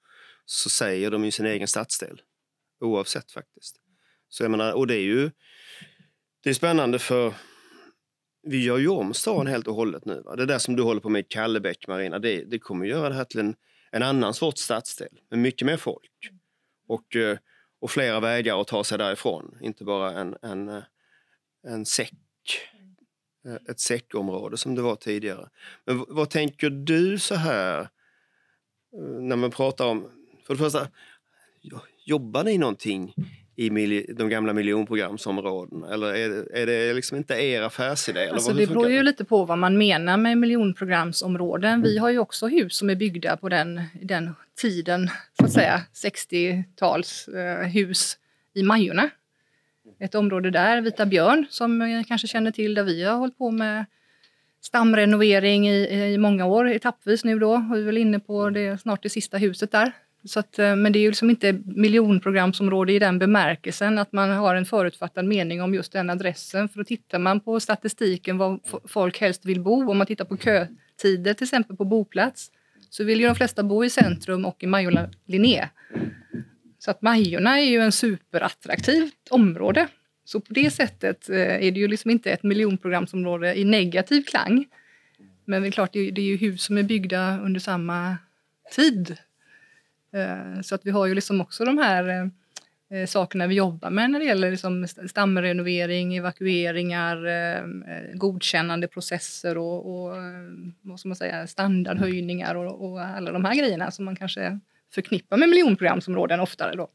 Så 0.44 0.68
säger 0.68 1.10
de 1.10 1.24
ju 1.24 1.30
sin 1.30 1.46
egen 1.46 1.68
stadsdel. 1.68 2.22
Oavsett 2.80 3.32
faktiskt. 3.32 3.76
Så 4.28 4.44
jag 4.44 4.50
menar, 4.50 4.72
och 4.72 4.86
det 4.86 4.94
är 4.94 5.02
ju 5.02 5.30
det 6.42 6.50
är 6.50 6.54
spännande 6.54 6.98
för 6.98 7.34
vi 8.42 8.64
gör 8.64 8.78
ju 8.78 8.88
om 8.88 9.14
stan 9.14 9.46
helt 9.46 9.68
och 9.68 9.74
hållet 9.74 10.04
nu. 10.04 10.22
Va? 10.24 10.36
Det 10.36 10.46
där 10.46 10.58
som 10.58 10.76
du 10.76 10.82
håller 10.82 11.00
på 11.00 11.08
med 11.08 11.20
i 11.20 11.26
Kallebäck, 11.28 11.88
Marina, 11.88 12.18
det, 12.18 12.44
det 12.44 12.58
kommer 12.58 12.86
göra 12.86 13.08
det 13.08 13.14
här 13.14 13.24
till 13.24 13.40
en, 13.40 13.54
en 13.90 14.02
annan 14.02 14.34
sorts 14.34 14.62
stadsdel 14.62 15.20
med 15.30 15.38
mycket 15.38 15.66
mer 15.66 15.76
folk. 15.76 16.30
Och, 16.88 17.16
och 17.80 17.90
flera 17.90 18.20
vägar 18.20 18.60
att 18.60 18.66
ta 18.66 18.84
sig 18.84 18.98
därifrån, 18.98 19.58
inte 19.60 19.84
bara 19.84 20.12
en, 20.12 20.36
en, 20.42 20.82
en 21.66 21.86
säck, 21.86 22.12
eh, 23.46 23.54
ett 23.70 23.80
säckområde 23.80 24.56
som 24.56 24.74
det 24.74 24.82
var 24.82 24.96
tidigare. 24.96 25.48
Men 25.84 26.04
vad 26.08 26.30
tänker 26.30 26.70
du 26.70 27.18
så 27.18 27.34
här 27.34 27.80
eh, 27.80 27.88
när 29.02 29.36
man 29.36 29.50
pratar 29.50 29.86
om, 29.86 30.10
för 30.46 30.54
det 30.54 30.58
första, 30.58 30.88
jobbar 32.04 32.44
ni 32.44 32.58
någonting 32.58 33.14
i 33.56 33.68
de 34.14 34.28
gamla 34.28 34.52
miljonprogramsområdena? 34.52 35.94
Eller 35.94 36.14
är 36.14 36.28
det, 36.28 36.62
är 36.62 36.66
det 36.66 36.94
liksom 36.94 37.16
inte 37.16 37.34
er 37.34 37.62
affärsidé? 37.62 38.28
Alltså 38.28 38.52
det 38.52 38.66
beror 38.66 38.90
ju 38.90 39.02
lite 39.02 39.24
på 39.24 39.44
vad 39.44 39.58
man 39.58 39.78
menar 39.78 40.16
med 40.16 40.38
miljonprogramsområden. 40.38 41.82
Vi 41.82 41.98
har 41.98 42.10
ju 42.10 42.18
också 42.18 42.46
hus 42.46 42.76
som 42.76 42.90
är 42.90 42.94
byggda 42.94 43.36
på 43.36 43.48
den, 43.48 43.82
den 44.02 44.34
tiden, 44.60 45.10
så 45.38 45.44
att 45.44 45.52
säga, 45.52 45.82
60-tals 45.94 47.28
eh, 47.28 47.66
hus 47.66 48.18
i 48.54 48.62
Majorna 48.62 49.10
ett 50.04 50.14
område 50.14 50.50
där, 50.50 50.80
Vita 50.80 51.06
Björn, 51.06 51.46
som 51.50 51.80
jag 51.80 52.06
kanske 52.06 52.26
känner 52.26 52.50
till, 52.50 52.74
där 52.74 52.82
vi 52.82 53.04
har 53.04 53.16
hållit 53.16 53.38
på 53.38 53.50
med 53.50 53.84
stamrenovering 54.60 55.68
i, 55.68 56.12
i 56.14 56.18
många 56.18 56.46
år, 56.46 56.68
etappvis 56.68 57.24
nu 57.24 57.38
då. 57.38 57.68
Vi 57.72 57.80
är 57.80 57.84
väl 57.84 57.98
inne 57.98 58.20
på 58.20 58.50
det, 58.50 58.80
snart 58.80 59.02
det 59.02 59.10
sista 59.10 59.36
huset 59.38 59.72
där. 59.72 59.92
Så 60.24 60.40
att, 60.40 60.58
eh, 60.58 60.76
men 60.76 60.92
det 60.92 60.98
är 60.98 61.00
ju 61.00 61.08
liksom 61.08 61.30
inte 61.30 61.52
miljonprogramsområde 61.64 62.92
i 62.92 62.98
den 62.98 63.18
bemärkelsen 63.18 63.98
att 63.98 64.12
man 64.12 64.30
har 64.30 64.54
en 64.54 64.66
förutfattad 64.66 65.24
mening 65.24 65.62
om 65.62 65.74
just 65.74 65.92
den 65.92 66.10
adressen. 66.10 66.68
För 66.68 66.78
då 66.78 66.84
tittar 66.84 67.18
man 67.18 67.40
på 67.40 67.60
statistiken 67.60 68.38
var 68.38 68.60
folk 68.88 69.20
helst 69.20 69.44
vill 69.44 69.60
bo. 69.60 69.90
Om 69.90 69.98
man 69.98 70.06
tittar 70.06 70.24
på 70.24 70.36
kötider 70.36 71.34
till 71.34 71.44
exempel 71.44 71.76
på 71.76 71.84
boplats 71.84 72.50
så 72.90 73.04
vill 73.04 73.20
ju 73.20 73.26
de 73.26 73.34
flesta 73.34 73.62
bo 73.62 73.84
i 73.84 73.90
centrum 73.90 74.44
och 74.44 74.62
i 74.62 74.66
Majorna 74.66 75.10
Linné. 75.26 75.68
Så 76.84 76.90
att 76.90 77.02
Majorna 77.02 77.60
är 77.60 77.64
ju 77.64 77.80
en 77.80 77.92
superattraktivt 77.92 79.28
område. 79.30 79.88
Så 80.24 80.40
på 80.40 80.52
det 80.52 80.70
sättet 80.70 81.28
eh, 81.28 81.36
är 81.36 81.70
det 81.70 81.80
ju 81.80 81.88
liksom 81.88 82.10
inte 82.10 82.30
ett 82.30 82.42
miljonprogramsområde 82.42 83.58
i 83.58 83.64
negativ 83.64 84.22
klang. 84.22 84.66
Men 85.44 85.62
det 85.62 85.68
är 85.68 85.70
klart, 85.70 85.92
det 85.92 86.00
är 86.00 86.20
ju 86.20 86.36
hus 86.36 86.64
som 86.64 86.78
är 86.78 86.82
byggda 86.82 87.40
under 87.40 87.60
samma 87.60 88.16
tid. 88.74 89.16
Eh, 90.12 90.60
så 90.62 90.74
att 90.74 90.86
vi 90.86 90.90
har 90.90 91.06
ju 91.06 91.14
liksom 91.14 91.40
också 91.40 91.64
de 91.64 91.78
här 91.78 92.30
eh, 92.90 93.06
sakerna 93.06 93.46
vi 93.46 93.54
jobbar 93.54 93.90
med 93.90 94.10
när 94.10 94.18
det 94.18 94.26
gäller 94.26 94.50
liksom 94.50 94.86
stamrenovering, 94.86 96.16
evakueringar, 96.16 97.18
godkännandeprocesser 98.16 99.58
och, 99.58 99.86
och 99.86 100.16
vad 100.82 101.00
ska 101.00 101.08
man 101.08 101.16
säga, 101.16 101.46
standardhöjningar 101.46 102.54
och, 102.54 102.90
och 102.90 103.00
alla 103.00 103.32
de 103.32 103.44
här 103.44 103.54
grejerna 103.54 103.90
som 103.90 104.04
man 104.04 104.16
kanske 104.16 104.60
förknippar 104.94 105.36
med 105.36 105.48
miljonprogramsområden 105.48 106.40
oftare. 106.40 106.76
Då. 106.76 106.88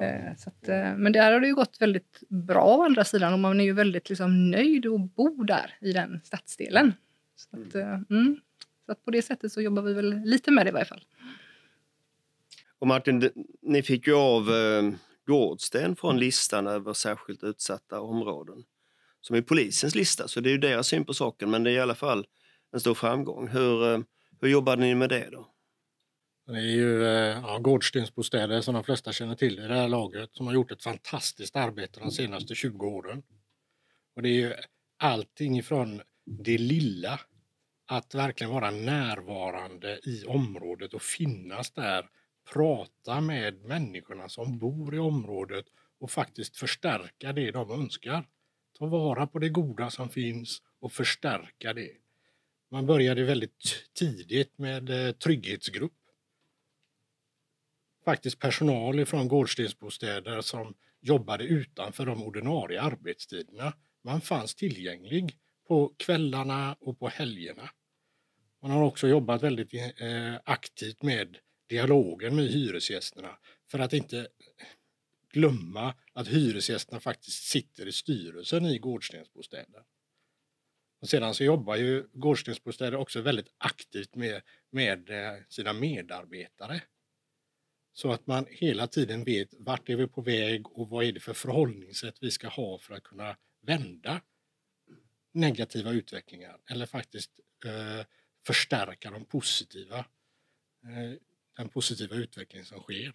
Mm. 0.00 0.36
Så 0.36 0.50
att, 0.50 0.68
eh, 0.68 0.96
men 0.96 1.12
där 1.12 1.32
har 1.32 1.40
det 1.40 1.46
ju 1.46 1.54
gått 1.54 1.80
väldigt 1.80 2.22
bra 2.28 2.76
å 2.76 2.84
andra 2.84 3.04
sidan 3.04 3.32
och 3.32 3.38
man 3.38 3.60
är 3.60 3.64
ju 3.64 3.72
väldigt 3.72 4.08
liksom, 4.08 4.50
nöjd 4.50 4.86
att 4.86 5.14
bo 5.14 5.44
där 5.44 5.74
i 5.80 5.92
den 5.92 6.20
stadsdelen. 6.24 6.92
Så, 7.36 7.48
att, 7.56 7.74
mm. 7.74 8.04
mm. 8.10 8.40
så 8.86 8.94
på 8.94 9.10
det 9.10 9.22
sättet 9.22 9.52
så 9.52 9.60
jobbar 9.60 9.82
vi 9.82 9.92
väl 9.92 10.20
lite 10.24 10.50
med 10.50 10.66
det 10.66 10.70
i 10.70 10.72
varje 10.72 10.86
fall. 10.86 11.04
Och 12.78 12.86
Martin, 12.86 13.30
ni 13.62 13.82
fick 13.82 14.06
ju 14.06 14.14
av 14.14 14.54
eh, 14.54 14.90
Gårdsten 15.26 15.96
från 15.96 16.18
listan 16.18 16.66
över 16.66 16.92
särskilt 16.92 17.44
utsatta 17.44 18.00
områden. 18.00 18.64
Som 19.20 19.36
är 19.36 19.42
polisens 19.42 19.94
lista, 19.94 20.28
så 20.28 20.40
det 20.40 20.48
är 20.48 20.52
ju 20.52 20.58
deras 20.58 20.86
syn 20.86 21.04
på 21.04 21.14
saken, 21.14 21.50
men 21.50 21.64
det 21.64 21.70
är 21.70 21.74
i 21.74 21.80
alla 21.80 21.94
fall 21.94 22.26
en 22.72 22.80
stor 22.80 22.94
framgång. 22.94 23.48
Hur, 23.48 23.92
eh, 23.92 24.00
hur 24.40 24.48
jobbade 24.48 24.82
ni 24.82 24.94
med 24.94 25.08
det 25.08 25.28
då? 25.32 25.48
Det 26.48 26.58
är 26.58 26.76
ju 26.76 27.04
eh, 27.04 27.40
ja, 27.42 27.58
Gårdstensbostäder 27.58 28.60
som 28.60 28.74
de 28.74 28.84
flesta 28.84 29.12
känner 29.12 29.34
till 29.34 29.58
i 29.58 29.62
det 29.62 29.74
här 29.74 29.88
laget 29.88 30.30
som 30.32 30.46
har 30.46 30.54
gjort 30.54 30.70
ett 30.70 30.82
fantastiskt 30.82 31.56
arbete 31.56 32.00
de 32.00 32.10
senaste 32.10 32.54
20 32.54 32.86
åren. 32.86 33.22
Och 34.16 34.22
det 34.22 34.28
är 34.28 34.32
ju 34.32 34.54
allting 34.98 35.58
ifrån 35.58 36.02
det 36.24 36.58
lilla, 36.58 37.20
att 37.86 38.14
verkligen 38.14 38.52
vara 38.52 38.70
närvarande 38.70 40.00
i 40.02 40.24
området 40.24 40.94
och 40.94 41.02
finnas 41.02 41.70
där, 41.70 42.06
prata 42.52 43.20
med 43.20 43.64
människorna 43.64 44.28
som 44.28 44.58
bor 44.58 44.94
i 44.94 44.98
området 44.98 45.64
och 46.00 46.10
faktiskt 46.10 46.56
förstärka 46.56 47.32
det 47.32 47.50
de 47.50 47.70
önskar. 47.70 48.26
Ta 48.78 48.86
vara 48.86 49.26
på 49.26 49.38
det 49.38 49.48
goda 49.48 49.90
som 49.90 50.08
finns 50.08 50.62
och 50.80 50.92
förstärka 50.92 51.72
det. 51.72 51.90
Man 52.70 52.86
började 52.86 53.24
väldigt 53.24 53.90
tidigt 53.94 54.58
med 54.58 54.90
eh, 54.90 55.12
trygghetsgrupp 55.12 55.92
faktiskt 58.08 58.38
personal 58.38 59.06
från 59.06 59.28
gårdstensbostäder 59.28 60.40
som 60.40 60.74
jobbade 61.00 61.44
utanför 61.44 62.06
de 62.06 62.22
ordinarie 62.22 62.80
arbetstiderna. 62.82 63.72
Man 64.04 64.20
fanns 64.20 64.54
tillgänglig 64.54 65.38
på 65.68 65.94
kvällarna 65.96 66.76
och 66.80 66.98
på 66.98 67.08
helgerna. 67.08 67.70
Man 68.62 68.70
har 68.70 68.82
också 68.84 69.08
jobbat 69.08 69.42
väldigt 69.42 69.74
eh, 69.74 70.34
aktivt 70.44 71.02
med 71.02 71.38
dialogen 71.68 72.36
med 72.36 72.44
hyresgästerna 72.44 73.38
för 73.70 73.78
att 73.78 73.92
inte 73.92 74.28
glömma 75.32 75.94
att 76.12 76.28
hyresgästerna 76.28 77.00
faktiskt 77.00 77.44
sitter 77.44 77.86
i 77.86 77.92
styrelsen 77.92 78.66
i 78.66 78.78
gårdstensbostäder. 78.78 79.82
Och 81.00 81.08
sedan 81.08 81.34
så 81.34 81.44
jobbar 81.44 81.76
ju 81.76 82.08
gårdstensbostäder 82.12 82.96
också 82.96 83.20
väldigt 83.20 83.54
aktivt 83.58 84.14
med, 84.14 84.42
med 84.70 85.10
eh, 85.10 85.34
sina 85.48 85.72
medarbetare 85.72 86.82
så 88.00 88.12
att 88.12 88.26
man 88.26 88.46
hela 88.50 88.86
tiden 88.86 89.24
vet 89.24 89.48
vart 89.58 89.88
är 89.88 89.96
vi 89.96 90.06
på 90.06 90.22
väg 90.22 90.66
och 90.66 90.88
vad 90.88 91.04
är 91.04 91.12
det 91.12 91.20
för 91.20 91.32
förhållningssätt 91.32 92.18
vi 92.20 92.30
ska 92.30 92.48
ha 92.48 92.78
för 92.78 92.94
att 92.94 93.02
kunna 93.02 93.36
vända 93.62 94.20
negativa 95.34 95.90
utvecklingar 95.90 96.56
eller 96.70 96.86
faktiskt 96.86 97.30
eh, 97.64 98.06
förstärka 98.46 99.10
de 99.10 99.24
positiva, 99.24 99.98
eh, 99.98 101.18
den 101.56 101.68
positiva 101.68 102.16
utveckling 102.16 102.64
som 102.64 102.80
sker. 102.80 103.12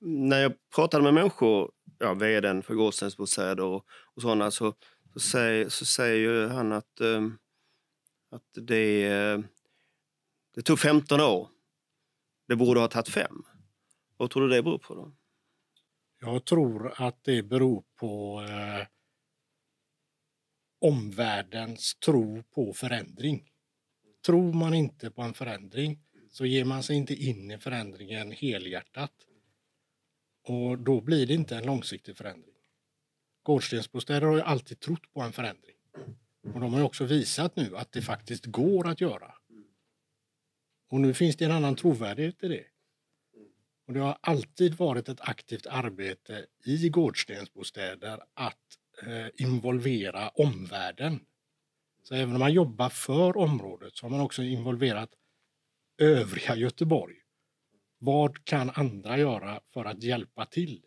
När 0.00 0.42
jag 0.42 0.52
pratade 0.74 1.04
med 1.04 1.14
människor, 1.14 1.72
ja, 1.98 2.14
vdn 2.14 2.62
för 2.62 2.74
Gårdstensbostäder 2.74 3.64
och, 3.64 3.86
och 4.14 4.22
sådana, 4.22 4.50
så, 4.50 4.74
så, 5.12 5.20
säger, 5.20 5.68
så 5.68 5.84
säger 5.84 6.48
han 6.48 6.72
att, 6.72 7.00
eh, 7.00 7.28
att 8.30 8.66
det, 8.66 9.06
eh, 9.06 9.40
det 10.54 10.62
tog 10.62 10.78
15 10.78 11.20
år 11.20 11.57
det 12.48 12.56
borde 12.56 12.80
ha 12.80 12.88
tagit 12.88 13.08
fem. 13.08 13.42
Vad 14.16 14.30
tror 14.30 14.48
du 14.48 14.56
det 14.56 14.62
beror 14.62 14.78
på? 14.78 14.94
då? 14.94 15.12
Jag 16.20 16.44
tror 16.44 16.92
att 17.02 17.24
det 17.24 17.42
beror 17.42 17.84
på 17.96 18.42
eh, 18.48 18.86
omvärldens 20.80 21.94
tro 21.94 22.42
på 22.42 22.72
förändring. 22.72 23.50
Tror 24.26 24.52
man 24.52 24.74
inte 24.74 25.10
på 25.10 25.22
en 25.22 25.34
förändring 25.34 26.02
så 26.30 26.46
ger 26.46 26.64
man 26.64 26.82
sig 26.82 26.96
inte 26.96 27.14
in 27.14 27.50
i 27.50 27.58
förändringen 27.58 28.32
helhjärtat. 28.32 29.12
Och 30.42 30.78
då 30.78 31.00
blir 31.00 31.26
det 31.26 31.34
inte 31.34 31.56
en 31.56 31.66
långsiktig 31.66 32.16
förändring. 32.16 32.54
Gårdstensbostäder 33.42 34.26
har 34.26 34.36
ju 34.36 34.42
alltid 34.42 34.80
trott 34.80 35.12
på 35.12 35.20
en 35.20 35.32
förändring. 35.32 35.76
Och 36.54 36.60
de 36.60 36.74
har 36.74 36.82
också 36.82 37.04
visat 37.04 37.56
nu 37.56 37.76
att 37.76 37.92
det 37.92 38.02
faktiskt 38.02 38.46
går 38.46 38.88
att 38.88 39.00
göra. 39.00 39.34
Och 40.88 41.00
nu 41.00 41.14
finns 41.14 41.36
det 41.36 41.44
en 41.44 41.52
annan 41.52 41.76
trovärdighet 41.76 42.44
i 42.44 42.48
det. 42.48 42.64
Och 43.86 43.94
det 43.94 44.00
har 44.00 44.18
alltid 44.20 44.74
varit 44.74 45.08
ett 45.08 45.20
aktivt 45.20 45.66
arbete 45.66 46.46
i 46.64 46.88
gårdstensbostäder 46.88 48.20
att 48.34 48.78
eh, 49.06 49.46
involvera 49.46 50.28
omvärlden. 50.28 51.20
Så 52.02 52.14
även 52.14 52.34
om 52.34 52.40
man 52.40 52.52
jobbar 52.52 52.88
för 52.88 53.36
området 53.36 53.96
så 53.96 54.06
har 54.06 54.10
man 54.10 54.20
också 54.20 54.42
involverat 54.42 55.10
övriga 55.98 56.56
Göteborg. 56.56 57.14
Vad 57.98 58.44
kan 58.44 58.70
andra 58.70 59.18
göra 59.18 59.60
för 59.74 59.84
att 59.84 60.02
hjälpa 60.02 60.46
till? 60.46 60.82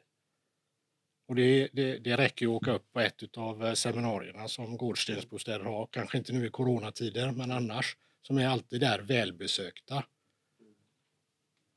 Och 1.28 1.36
det, 1.36 1.70
det, 1.74 1.98
det 1.98 2.18
räcker 2.18 2.46
att 2.46 2.52
åka 2.52 2.72
upp 2.72 2.92
på 2.94 3.00
ett 3.00 3.38
av 3.38 3.66
eh, 3.66 3.74
seminarierna 3.74 4.48
som 4.48 4.78
Gårdstensbostäder 4.78 5.66
har, 5.66 5.88
kanske 5.92 6.18
inte 6.18 6.34
nu 6.34 6.46
i 6.46 6.50
coronatider, 6.50 7.32
men 7.32 7.52
annars 7.52 7.98
som 8.22 8.38
är 8.38 8.48
alltid 8.48 8.82
där 8.82 9.00
välbesökta. 9.00 10.04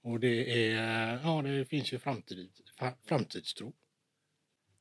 Och 0.02 0.20
det, 0.20 0.66
är, 0.68 1.20
ja, 1.22 1.42
det 1.42 1.64
finns 1.64 1.92
ju 1.92 1.98
framtid, 1.98 2.50
framtidstro. 3.08 3.72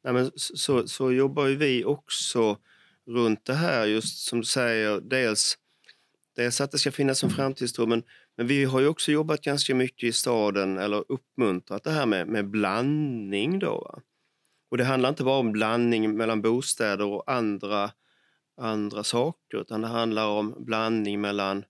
Nej, 0.04 0.13
men 0.13 0.32
så, 0.36 0.88
så 0.88 1.12
jobbar 1.12 1.47
ju 1.47 1.56
vi 1.56 1.86
också 1.86 2.58
runt 3.06 3.45
det 3.45 3.54
här, 3.54 3.86
just 3.86 4.17
som 4.19 4.39
du 4.39 4.45
säger, 4.45 5.02
dels, 5.02 5.58
dels 6.36 6.62
att 6.62 6.71
det 6.71 6.78
ska 6.78 6.91
finnas 6.91 7.23
en 7.23 7.30
framtidstro, 7.30 7.86
men, 7.86 8.04
men 8.38 8.47
vi 8.47 8.63
har 8.65 8.80
ju 8.80 8.88
också 8.88 9.12
jobbat 9.12 9.41
ganska 9.41 9.76
mycket 9.76 10.10
i 10.10 10.12
staden, 10.12 10.78
eller 10.78 11.12
uppmuntrat 11.12 11.84
det 11.84 11.91
här 11.91 12.06
med, 12.06 12.28
med 12.28 12.49
blandning. 12.49 13.60
Då, 13.60 14.02
Och 14.71 14.78
det 14.78 14.84
handlar 14.84 15.10
inte 15.10 15.23
bara 15.23 15.39
om 15.39 15.52
blandning 15.52 16.17
mellan 16.17 16.41
bostäder 16.41 17.06
och 17.06 17.32
andra 17.32 17.91
andra 18.58 19.04
saker 19.04 19.58
utan 19.58 19.82
det 19.82 19.88
handlar 19.88 20.28
om 20.28 20.66
blandning 20.66 21.22
mellan 21.22 21.66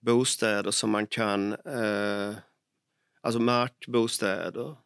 bostäder 0.00 0.70
som 0.70 0.90
man 0.90 1.06
kan, 1.06 1.52
eh, 1.52 2.34
alltså 3.20 3.40
markbostäder 3.40 4.76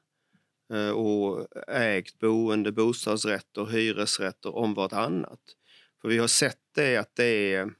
eh, 0.72 0.90
och 0.90 1.46
ägt 1.68 2.18
boende, 2.18 2.72
bostadsrätter, 2.72 3.66
hyresrätter 3.66 4.56
om 4.56 4.74
vartannat. 4.74 5.40
För 6.02 6.08
vi 6.08 6.18
har 6.18 6.26
sett 6.26 6.60
det 6.74 6.96
att 6.96 7.16
det 7.16 7.54
är 7.54 7.74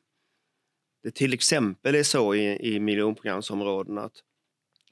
det 1.02 1.14
till 1.14 1.34
exempel 1.34 1.94
är 1.94 2.02
så 2.02 2.34
i, 2.34 2.74
i 2.74 2.80
miljonprogramsområden 2.80 3.98
att 3.98 4.16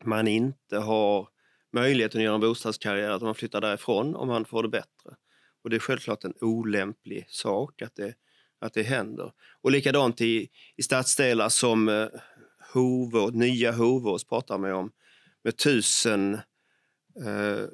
man 0.04 0.28
inte 0.28 0.78
har 0.78 1.28
möjlighet 1.72 2.14
att 2.14 2.22
göra 2.22 2.34
en 2.34 2.40
bostadskarriär, 2.40 3.10
att 3.10 3.22
man 3.22 3.34
flyttar 3.34 3.60
därifrån 3.60 4.14
om 4.14 4.28
man 4.28 4.44
får 4.44 4.62
det 4.62 4.68
bättre. 4.68 5.16
Och 5.64 5.70
det 5.70 5.76
är 5.76 5.80
självklart 5.80 6.24
en 6.24 6.34
olämplig 6.40 7.24
sak 7.28 7.82
att 7.82 7.94
det 7.94 8.14
att 8.62 8.74
det 8.74 8.82
händer. 8.82 9.32
Och 9.60 9.70
likadant 9.70 10.20
i, 10.20 10.48
i 10.76 10.82
stadsdelar 10.82 11.48
som 11.48 11.88
eh, 11.88 12.08
Hovås, 12.72 13.34
nya 13.34 13.72
Hovås 13.72 14.24
pratar 14.24 14.58
man 14.58 14.72
om, 14.72 14.90
med 15.44 15.56
tusen 15.56 16.34
eh, 17.24 17.64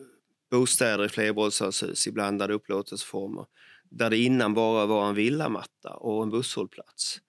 bostäder 0.51 1.05
i 1.05 1.09
flerbostadshus 1.09 2.07
i 2.07 2.13
blandade 2.13 2.55
upplåtelseformer. 2.55 3.47
Där 3.91 4.11
det 4.11 4.19
innan 4.19 4.55
bara 4.55 4.87
var 4.87 5.09
en 5.09 5.15
villamatta 5.15 5.91
och 5.91 6.23
en 6.23 6.31
busshållplats. 6.31 7.21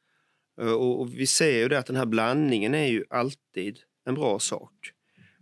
Eh, 0.62 0.72
och, 0.72 1.02
och, 1.02 1.14
vi 1.14 1.28
ser 1.28 1.58
ju 1.58 1.68
det 1.68 1.80
att 1.80 1.86
den 1.86 1.96
här 1.96 2.06
blandningen 2.06 2.76
är 2.76 2.88
ju 2.88 3.06
alltid 3.10 3.80
en 4.06 4.16
bra 4.16 4.40
sak. 4.40 4.92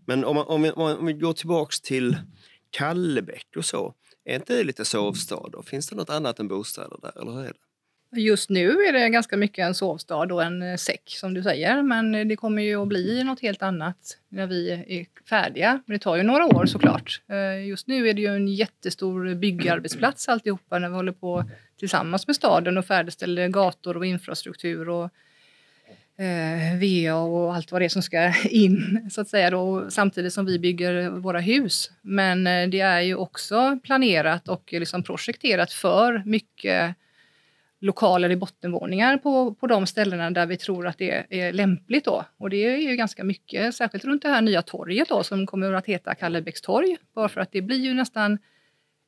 Men 0.05 0.25
om, 0.25 0.35
man, 0.35 0.45
om, 0.45 0.61
vi, 0.61 0.71
om 0.71 1.05
vi 1.05 1.13
går 1.13 1.33
tillbaks 1.33 1.81
till 1.81 2.17
Kallebäck 2.69 3.47
och 3.57 3.65
så, 3.65 3.93
är 4.25 4.35
inte 4.35 4.57
det 4.57 4.63
lite 4.63 4.85
sovstad? 4.85 5.49
Då? 5.51 5.63
Finns 5.63 5.87
det 5.87 5.95
något 5.95 6.09
annat 6.09 6.39
än 6.39 6.47
bostäder 6.47 6.97
där, 7.01 7.21
eller 7.21 7.31
hur 7.31 7.41
är 7.41 7.47
det? 7.47 7.66
Just 8.11 8.49
nu 8.49 8.69
är 8.69 8.93
det 8.93 9.09
ganska 9.09 9.37
mycket 9.37 9.65
en 9.65 9.75
sovstad 9.75 10.33
och 10.33 10.43
en 10.43 10.61
eh, 10.61 10.75
säck 10.75 11.01
som 11.05 11.33
du 11.33 11.43
säger, 11.43 11.81
men 11.81 12.27
det 12.27 12.35
kommer 12.35 12.61
ju 12.61 12.81
att 12.81 12.87
bli 12.87 13.23
något 13.23 13.41
helt 13.41 13.61
annat 13.61 14.17
när 14.29 14.47
vi 14.47 14.71
är 14.71 15.27
färdiga. 15.29 15.81
Men 15.85 15.97
det 15.97 16.03
tar 16.03 16.15
ju 16.15 16.23
några 16.23 16.45
år 16.45 16.65
såklart. 16.65 17.21
Eh, 17.29 17.67
just 17.67 17.87
nu 17.87 18.09
är 18.09 18.13
det 18.13 18.21
ju 18.21 18.35
en 18.35 18.47
jättestor 18.47 19.35
byggarbetsplats 19.35 20.29
alltihopa 20.29 20.79
när 20.79 20.89
vi 20.89 20.95
håller 20.95 21.11
på 21.11 21.43
tillsammans 21.79 22.27
med 22.27 22.35
staden 22.35 22.77
och 22.77 22.85
färdigställer 22.85 23.47
gator 23.47 23.97
och 23.97 24.05
infrastruktur 24.05 24.89
och 24.89 25.09
eh, 26.23 26.79
VA 26.79 27.15
och 27.15 27.55
allt 27.55 27.71
vad 27.71 27.81
det 27.81 27.85
är 27.85 27.89
som 27.89 28.01
ska 28.01 28.33
in 28.49 29.09
så 29.11 29.21
att 29.21 29.29
säga 29.29 29.49
då, 29.49 29.85
samtidigt 29.89 30.33
som 30.33 30.45
vi 30.45 30.59
bygger 30.59 31.09
våra 31.09 31.39
hus. 31.39 31.91
Men 32.01 32.47
eh, 32.47 32.67
det 32.67 32.79
är 32.79 33.01
ju 33.01 33.15
också 33.15 33.79
planerat 33.83 34.47
och 34.47 34.73
liksom 34.73 35.03
projekterat 35.03 35.71
för 35.71 36.23
mycket 36.25 36.95
lokaler 37.79 38.29
i 38.29 38.35
bottenvåningar 38.35 39.17
på, 39.17 39.53
på 39.53 39.67
de 39.67 39.87
ställena 39.87 40.31
där 40.31 40.45
vi 40.45 40.57
tror 40.57 40.87
att 40.87 40.97
det 40.97 41.25
är 41.29 41.53
lämpligt. 41.53 42.05
Då. 42.05 42.25
Och 42.37 42.49
det 42.49 42.57
är 42.57 42.77
ju 42.77 42.95
ganska 42.95 43.23
mycket, 43.23 43.75
särskilt 43.75 44.05
runt 44.05 44.21
det 44.21 44.29
här 44.29 44.41
nya 44.41 44.61
torget 44.61 45.09
då, 45.09 45.23
som 45.23 45.47
kommer 45.47 45.73
att 45.73 45.85
heta 45.85 46.15
Kallebäcks 46.15 46.61
torg. 46.61 46.97
Bara 47.15 47.29
för 47.29 47.41
att 47.41 47.51
det 47.51 47.61
blir 47.61 47.77
ju 47.77 47.93
nästan 47.93 48.37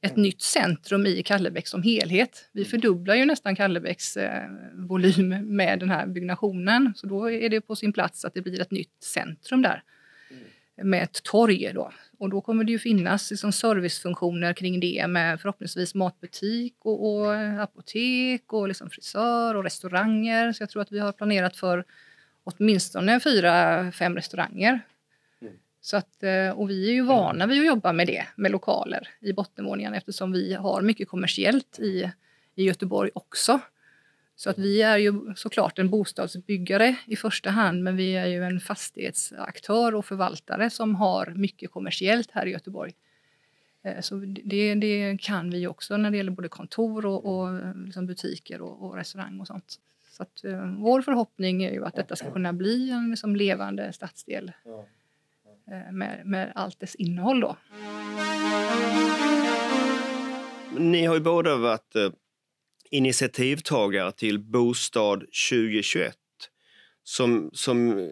ett 0.02 0.16
nytt 0.16 0.42
centrum 0.42 1.06
i 1.06 1.24
Kallebäck 1.24 1.68
som 1.68 1.84
helhet. 1.84 2.50
Vi 2.52 2.66
fördubblar 2.66 3.16
ju 3.16 3.26
nästan 3.26 3.56
Kallebäcks 3.56 4.18
eh, 4.18 4.50
volym 4.74 5.30
med 5.56 5.80
den 5.80 5.90
här 5.90 6.08
byggnationen. 6.08 6.94
Så 6.96 7.08
då 7.08 7.32
är 7.32 7.50
det 7.50 7.62
på 7.62 7.76
sin 7.76 7.94
plats 7.94 8.26
att 8.26 8.34
det 8.34 8.42
blir 8.42 8.62
ett 8.62 8.72
nytt 8.72 9.04
centrum 9.04 9.62
där. 9.62 9.84
Med 10.84 11.04
ett 11.04 11.24
torg. 11.24 11.72
Då. 11.74 11.92
Och 12.18 12.30
då 12.30 12.42
kommer 12.42 12.64
det 12.64 12.72
ju 12.72 12.80
finnas 12.80 13.32
liksom 13.32 13.52
servicefunktioner 13.52 14.54
kring 14.54 14.80
det 14.80 15.08
med 15.08 15.42
förhoppningsvis 15.42 15.96
matbutik 15.96 16.76
och, 16.80 17.08
och 17.08 17.36
apotek 17.36 18.54
och 18.54 18.68
liksom 18.68 18.90
frisör 18.90 19.56
och 19.56 19.64
restauranger. 19.64 20.54
Så 20.54 20.64
jag 20.64 20.70
tror 20.70 20.82
att 20.82 20.92
vi 20.92 21.00
har 21.00 21.12
planerat 21.12 21.58
för 21.58 21.86
åtminstone 22.44 23.20
fyra, 23.20 23.92
fem 23.92 24.16
restauranger. 24.16 24.80
Mm. 25.42 25.54
Så 25.82 25.98
att, 25.98 26.24
eh, 26.24 26.50
och 26.50 26.70
vi 26.70 26.90
är 26.90 26.94
ju 26.94 27.02
vana 27.02 27.48
vid 27.48 27.60
att 27.60 27.68
jobba 27.68 27.94
med 27.94 28.08
det, 28.08 28.26
med 28.36 28.52
lokaler 28.52 29.10
i 29.20 29.34
bottenvåningen 29.34 29.94
eftersom 29.94 30.32
vi 30.32 30.54
har 30.54 30.82
mycket 30.82 31.08
kommersiellt 31.10 31.80
i, 31.80 32.12
i 32.56 32.64
Göteborg 32.64 33.12
också. 33.14 33.60
Så 34.40 34.50
att 34.50 34.58
vi 34.58 34.82
är 34.82 34.98
ju 34.98 35.36
såklart 35.36 35.80
en 35.80 35.90
bostadsbyggare 35.90 36.96
i 37.06 37.16
första 37.16 37.50
hand 37.50 37.84
men 37.84 37.96
vi 37.96 38.16
är 38.16 38.26
ju 38.26 38.44
en 38.44 38.60
fastighetsaktör 38.60 39.96
och 39.96 40.06
förvaltare 40.06 40.70
som 40.70 40.96
har 40.96 41.34
mycket 41.36 41.72
kommersiellt 41.72 42.32
här 42.32 42.46
i 42.46 42.52
Göteborg. 42.52 42.94
Eh, 43.84 44.02
så 44.02 44.16
det, 44.44 44.76
det 44.76 45.18
kan 45.22 45.50
vi 45.50 45.68
också 45.68 45.98
när 45.98 46.12
det 46.12 46.18
gäller 46.18 46.32
både 46.32 46.48
kontor 46.50 47.06
och, 47.06 47.26
och 47.26 47.76
liksom 47.86 48.08
butiker 48.08 48.62
och, 48.62 48.86
och, 48.86 48.96
restaurang 48.96 49.40
och 49.40 49.48
sånt. 49.48 49.80
Så 50.12 50.24
att, 50.24 50.42
uh, 50.46 50.76
vår 50.78 51.02
förhoppning 51.02 51.64
är 51.64 51.72
ju 51.72 51.86
att 51.86 51.96
detta 51.96 52.16
ska 52.16 52.32
kunna 52.32 52.54
bli 52.54 52.92
en 52.92 53.10
liksom, 53.10 53.36
levande 53.36 53.94
stadsdel 53.94 54.52
med, 55.92 56.22
med 56.26 56.52
allt 56.56 56.80
dess 56.80 56.96
innehåll. 56.96 57.40
Då. 57.40 57.58
Ni 60.78 61.06
har 61.06 61.16
ju 61.16 61.22
båda 61.22 61.58
varit 61.58 61.96
initiativtagare 62.90 64.12
till 64.12 64.40
Bostad 64.40 65.20
2021. 65.50 66.16
Som, 67.04 67.50
som, 67.54 68.00
eh, 68.00 68.06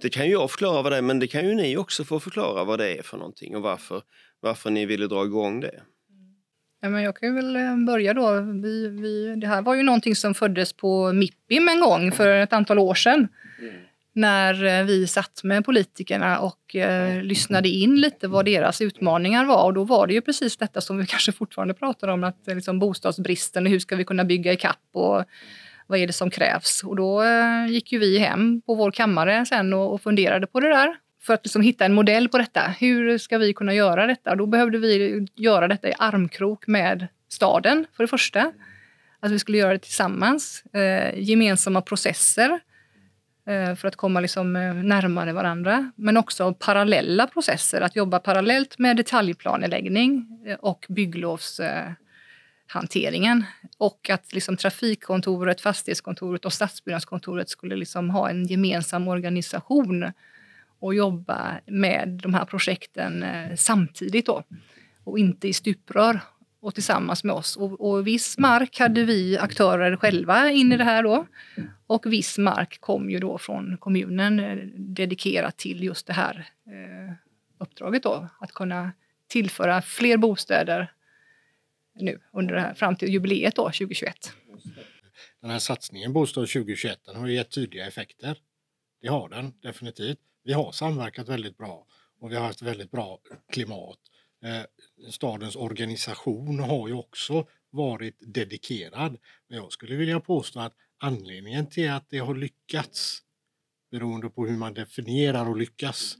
det 0.00 0.08
kan 0.08 0.26
ju 0.26 0.32
jag 0.32 0.50
förklara 0.50 0.82
vad 0.82 0.92
det 0.92 0.98
är, 0.98 1.02
men 1.02 1.18
det 1.18 1.26
kan 1.26 1.48
ju 1.48 1.54
ni 1.54 1.76
också 1.76 2.04
få 2.04 2.20
förklara 2.20 2.64
vad 2.64 2.78
det 2.78 2.98
är 2.98 3.02
för 3.02 3.16
någonting 3.16 3.56
och 3.56 3.62
varför, 3.62 4.02
varför 4.40 4.70
ni 4.70 4.86
ville 4.86 5.06
dra 5.06 5.24
igång 5.24 5.60
det. 5.60 5.82
Ja, 6.80 6.88
men 6.88 7.02
jag 7.02 7.16
kan 7.16 7.34
väl 7.34 7.56
eh, 7.56 7.76
börja 7.86 8.14
då. 8.14 8.40
Vi, 8.62 8.88
vi, 8.88 9.34
det 9.36 9.46
här 9.46 9.62
var 9.62 9.74
ju 9.74 9.82
någonting 9.82 10.16
som 10.16 10.34
föddes 10.34 10.72
på 10.72 11.12
Mippim 11.12 11.68
en 11.68 11.80
gång 11.80 12.12
för 12.12 12.28
ett 12.28 12.52
antal 12.52 12.78
år 12.78 12.94
sedan. 12.94 13.28
Mm 13.60 13.74
när 14.14 14.64
eh, 14.64 14.84
vi 14.84 15.06
satt 15.06 15.40
med 15.44 15.64
politikerna 15.64 16.38
och 16.38 16.76
eh, 16.76 17.22
lyssnade 17.22 17.68
in 17.68 18.00
lite 18.00 18.28
vad 18.28 18.44
deras 18.44 18.80
utmaningar 18.80 19.44
var. 19.44 19.64
Och 19.64 19.74
då 19.74 19.84
var 19.84 20.06
det 20.06 20.14
ju 20.14 20.20
precis 20.20 20.56
detta 20.56 20.80
som 20.80 20.98
vi 20.98 21.06
kanske 21.06 21.32
fortfarande 21.32 21.74
pratar 21.74 22.08
om, 22.08 22.24
att 22.24 22.48
eh, 22.48 22.54
liksom 22.54 22.78
bostadsbristen, 22.78 23.66
hur 23.66 23.78
ska 23.78 23.96
vi 23.96 24.04
kunna 24.04 24.24
bygga 24.24 24.52
i 24.52 24.56
kapp 24.56 24.88
och 24.92 25.24
vad 25.86 25.98
är 25.98 26.06
det 26.06 26.12
som 26.12 26.30
krävs? 26.30 26.84
Och 26.84 26.96
då 26.96 27.22
eh, 27.22 27.66
gick 27.66 27.92
ju 27.92 27.98
vi 27.98 28.18
hem 28.18 28.62
på 28.66 28.74
vår 28.74 28.90
kammare 28.90 29.46
sen 29.46 29.72
och, 29.72 29.94
och 29.94 30.02
funderade 30.02 30.46
på 30.46 30.60
det 30.60 30.68
där 30.68 30.96
för 31.22 31.34
att 31.34 31.44
liksom 31.44 31.62
hitta 31.62 31.84
en 31.84 31.94
modell 31.94 32.28
på 32.28 32.38
detta. 32.38 32.60
Hur 32.78 33.18
ska 33.18 33.38
vi 33.38 33.52
kunna 33.52 33.74
göra 33.74 34.06
detta? 34.06 34.34
Då 34.34 34.46
behövde 34.46 34.78
vi 34.78 35.26
göra 35.34 35.68
detta 35.68 35.88
i 35.88 35.92
armkrok 35.98 36.66
med 36.66 37.06
staden 37.28 37.86
för 37.96 38.04
det 38.04 38.08
första. 38.08 38.52
Att 39.20 39.30
vi 39.30 39.38
skulle 39.38 39.58
göra 39.58 39.72
det 39.72 39.78
tillsammans. 39.78 40.64
Eh, 40.72 41.18
gemensamma 41.18 41.80
processer 41.80 42.60
Eh, 43.46 43.74
för 43.74 43.88
att 43.88 43.96
komma 43.96 44.20
liksom 44.20 44.56
eh, 44.56 44.74
närmare 44.74 45.32
varandra. 45.32 45.92
Men 45.96 46.16
också 46.16 46.54
parallella 46.54 47.26
processer, 47.26 47.80
att 47.80 47.96
jobba 47.96 48.18
parallellt 48.18 48.78
med 48.78 48.96
detaljplaneläggning 48.96 50.26
eh, 50.46 50.54
och 50.54 50.86
bygglovshanteringen. 50.88 53.44
Och 53.78 54.10
att 54.10 54.32
liksom 54.32 54.56
trafikkontoret, 54.56 55.60
fastighetskontoret 55.60 56.44
och 56.44 56.52
stadsbyggnadskontoret 56.52 57.48
skulle 57.48 57.76
liksom 57.76 58.10
ha 58.10 58.30
en 58.30 58.46
gemensam 58.46 59.08
organisation 59.08 60.12
och 60.80 60.94
jobba 60.94 61.60
med 61.66 62.08
de 62.22 62.34
här 62.34 62.44
projekten 62.44 63.24
samtidigt 63.56 64.26
då 64.26 64.42
och 65.04 65.18
inte 65.18 65.48
i 65.48 65.52
stuprör 65.52 66.20
och 66.64 66.74
tillsammans 66.74 67.24
med 67.24 67.34
oss. 67.34 67.56
Och, 67.56 67.80
och 67.80 68.06
viss 68.06 68.38
mark 68.38 68.78
hade 68.78 69.04
vi 69.04 69.38
aktörer 69.38 69.96
själva 69.96 70.50
in 70.50 70.72
i 70.72 70.76
det 70.76 70.84
här 70.84 71.02
då. 71.02 71.26
Och 71.86 72.12
viss 72.12 72.38
mark 72.38 72.80
kom 72.80 73.10
ju 73.10 73.18
då 73.18 73.38
från 73.38 73.76
kommunen 73.78 74.40
eh, 74.40 74.56
dedikerat 74.76 75.56
till 75.56 75.84
just 75.84 76.06
det 76.06 76.12
här 76.12 76.48
eh, 76.66 77.14
uppdraget 77.58 78.02
då. 78.02 78.28
Att 78.40 78.52
kunna 78.52 78.92
tillföra 79.26 79.82
fler 79.82 80.16
bostäder 80.16 80.92
nu 81.94 82.20
under 82.32 82.54
det 82.54 82.60
här, 82.60 82.74
fram 82.74 82.96
till 82.96 83.08
jubileet 83.08 83.56
då 83.56 83.64
2021. 83.64 84.16
Den 85.40 85.50
här 85.50 85.58
satsningen 85.58 86.12
Bostad 86.12 86.48
2021 86.48 87.00
den 87.06 87.16
har 87.16 87.26
gett 87.26 87.50
tydliga 87.50 87.86
effekter. 87.86 88.38
Det 89.00 89.08
har 89.08 89.28
den 89.28 89.52
definitivt. 89.62 90.18
Vi 90.44 90.52
har 90.52 90.72
samverkat 90.72 91.28
väldigt 91.28 91.58
bra 91.58 91.86
och 92.20 92.30
vi 92.30 92.36
har 92.36 92.46
haft 92.46 92.62
väldigt 92.62 92.90
bra 92.90 93.18
klimat 93.52 93.98
Eh, 94.44 94.64
stadens 95.10 95.56
organisation 95.56 96.58
har 96.58 96.88
ju 96.88 96.94
också 96.94 97.46
varit 97.70 98.16
dedikerad. 98.20 99.18
Men 99.48 99.58
jag 99.58 99.72
skulle 99.72 99.96
vilja 99.96 100.20
påstå 100.20 100.60
att 100.60 100.76
anledningen 100.98 101.66
till 101.66 101.90
att 101.90 102.10
det 102.10 102.18
har 102.18 102.34
lyckats, 102.34 103.22
beroende 103.90 104.30
på 104.30 104.46
hur 104.46 104.56
man 104.56 104.74
definierar 104.74 105.48
och 105.48 105.56
lyckas, 105.56 106.16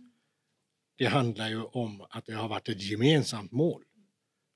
det 0.97 1.07
handlar 1.07 1.49
ju 1.49 1.63
om 1.63 2.07
att 2.11 2.27
det 2.27 2.33
har 2.33 2.49
varit 2.49 2.69
ett 2.69 2.83
gemensamt 2.83 3.53
mål. 3.53 3.85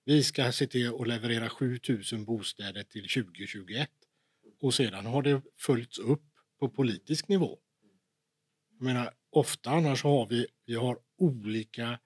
Vi 0.05 0.25
ska 0.25 0.53
se 0.53 0.67
till 0.67 0.95
att 0.95 1.09
leverera 1.09 1.49
7000 1.49 2.25
bostäder 2.25 2.83
till 2.83 3.09
2021 3.09 3.91
och 4.61 4.75
sedan 4.75 5.07
har 5.07 5.23
det 5.23 5.43
följts 5.57 5.99
upp 5.99 6.25
på 6.61 6.69
politisk 6.69 7.29
nivå. 7.29 7.59
Jag 8.79 8.85
menar, 8.85 9.11
ofta 9.31 9.71
annars 9.71 10.05
har 10.05 10.27
vi, 10.27 10.47
vi 10.67 10.75
har 10.75 10.99
olika 11.19 11.99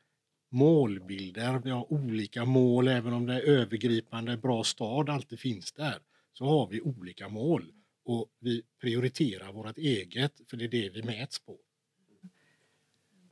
målbilder. 0.52 1.60
Vi 1.64 1.70
har 1.70 1.92
olika 1.92 2.44
mål, 2.44 2.88
även 2.88 3.12
om 3.12 3.26
det 3.26 3.34
är 3.34 3.40
övergripande 3.40 4.36
bra 4.36 4.64
stad 4.64 5.10
alltid 5.10 5.40
finns 5.40 5.72
där, 5.72 5.98
så 6.32 6.44
har 6.44 6.68
vi 6.68 6.80
olika 6.80 7.28
mål 7.28 7.72
och 8.04 8.28
vi 8.40 8.62
prioriterar 8.80 9.52
vårt 9.52 9.78
eget, 9.78 10.32
för 10.50 10.56
det 10.56 10.64
är 10.64 10.68
det 10.68 10.90
vi 10.90 11.02
mäts 11.02 11.44
på 11.44 11.58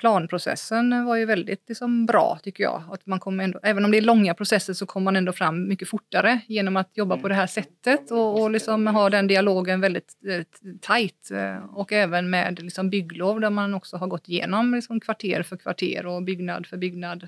planprocessen 0.01 1.05
var 1.05 1.17
ju 1.17 1.25
väldigt 1.25 1.69
liksom, 1.69 2.07
bra 2.07 2.39
tycker 2.43 2.65
jag. 2.65 2.83
Att 2.93 3.07
man 3.07 3.21
kom 3.21 3.41
ändå, 3.41 3.61
även 3.63 3.85
om 3.85 3.91
det 3.91 3.97
är 3.97 4.03
långa 4.03 4.35
processer 4.35 4.73
så 4.73 4.87
kommer 4.87 5.05
man 5.05 5.17
ändå 5.17 5.33
fram 5.33 5.69
mycket 5.69 5.89
fortare 5.89 6.41
genom 6.47 6.77
att 6.77 6.91
jobba 6.95 7.17
på 7.17 7.29
det 7.29 7.35
här 7.35 7.47
sättet 7.47 8.11
och, 8.11 8.41
och 8.41 8.51
liksom 8.51 8.87
ha 8.87 9.11
den 9.11 9.27
dialogen 9.27 9.81
väldigt 9.81 10.17
eh, 10.29 10.43
tajt. 10.81 11.31
Eh, 11.31 11.65
och 11.65 11.93
även 11.93 12.31
med 12.31 12.63
liksom, 12.63 12.91
bygglov 12.91 13.41
där 13.41 13.51
man 13.51 13.75
också 13.75 13.97
har 13.97 14.07
gått 14.07 14.29
igenom 14.29 14.75
liksom, 14.75 15.01
kvarter 15.01 15.43
för 15.43 15.57
kvarter 15.57 16.07
och 16.07 16.23
byggnad 16.23 16.67
för 16.67 16.77
byggnad. 16.77 17.23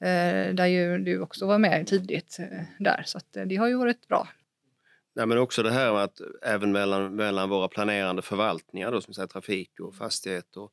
Eh, 0.00 0.54
där 0.54 0.66
ju 0.66 0.98
du 0.98 1.20
också 1.20 1.46
var 1.46 1.58
med 1.58 1.86
tidigt 1.86 2.36
eh, 2.40 2.62
där, 2.78 3.02
så 3.06 3.18
att, 3.18 3.36
eh, 3.36 3.44
det 3.44 3.56
har 3.56 3.68
ju 3.68 3.76
varit 3.76 4.08
bra. 4.08 4.28
Ja, 5.14 5.26
men 5.26 5.38
också 5.38 5.62
det 5.62 5.70
här 5.70 5.92
med 5.92 6.02
att 6.02 6.20
även 6.42 6.72
mellan, 6.72 7.16
mellan 7.16 7.48
våra 7.48 7.68
planerande 7.68 8.22
förvaltningar, 8.22 8.92
då, 8.92 9.00
som 9.00 9.14
säger 9.14 9.28
trafik 9.28 9.80
och 9.80 9.94
fastighet 9.94 10.56
och 10.56 10.72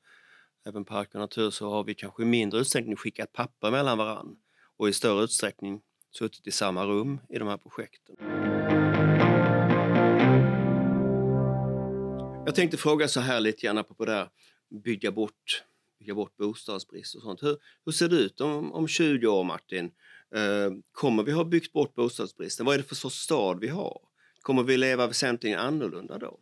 även 0.66 0.86
park 0.86 1.10
och 1.14 1.20
natur 1.20 1.50
så 1.50 1.70
har 1.70 1.84
vi 1.84 1.96
kanske 1.96 2.24
i 2.24 2.26
mindre 2.26 2.60
utsträckning 2.60 2.96
skickat 2.96 3.34
papper 3.34 3.72
mellan 3.72 3.98
varann 3.98 4.36
och 4.78 4.90
i 4.90 4.94
större 4.94 5.24
utsträckning 5.24 5.82
suttit 6.12 6.48
i 6.48 6.52
samma 6.52 6.86
rum 6.86 7.20
i 7.30 7.40
de 7.40 7.48
här 7.48 7.58
projekten. 7.58 8.16
Jag 12.46 12.56
tänkte 12.56 12.78
fråga 12.78 13.08
så 13.08 13.20
här 13.20 13.40
lite 13.40 13.62
grann 13.62 13.84
på 13.84 14.06
det 14.06 14.12
där 14.12 14.30
bygga 14.84 15.12
bort, 15.12 15.64
bygga 16.00 16.14
bort 16.14 16.38
bostadsbrist 16.38 17.16
och 17.16 17.22
sånt. 17.22 17.44
Hur, 17.44 17.58
hur 17.86 17.92
ser 17.92 18.10
det 18.10 18.16
ut 18.16 18.42
om, 18.42 18.74
om 18.74 18.88
20 18.88 19.28
år 19.28 19.44
Martin? 19.44 19.92
Eh, 20.36 20.72
kommer 20.92 21.24
vi 21.24 21.32
ha 21.32 21.44
byggt 21.44 21.74
bort 21.74 21.96
bostadsbristen? 21.96 22.66
Vad 22.66 22.76
är 22.76 22.78
det 22.78 22.84
för 22.84 22.96
sorts 22.96 23.16
stad 23.16 23.60
vi 23.60 23.68
har? 23.68 24.02
Kommer 24.42 24.64
vi 24.64 24.78
leva 24.78 25.08
väsentligen 25.08 25.60
annorlunda 25.60 26.18
då? 26.18 26.40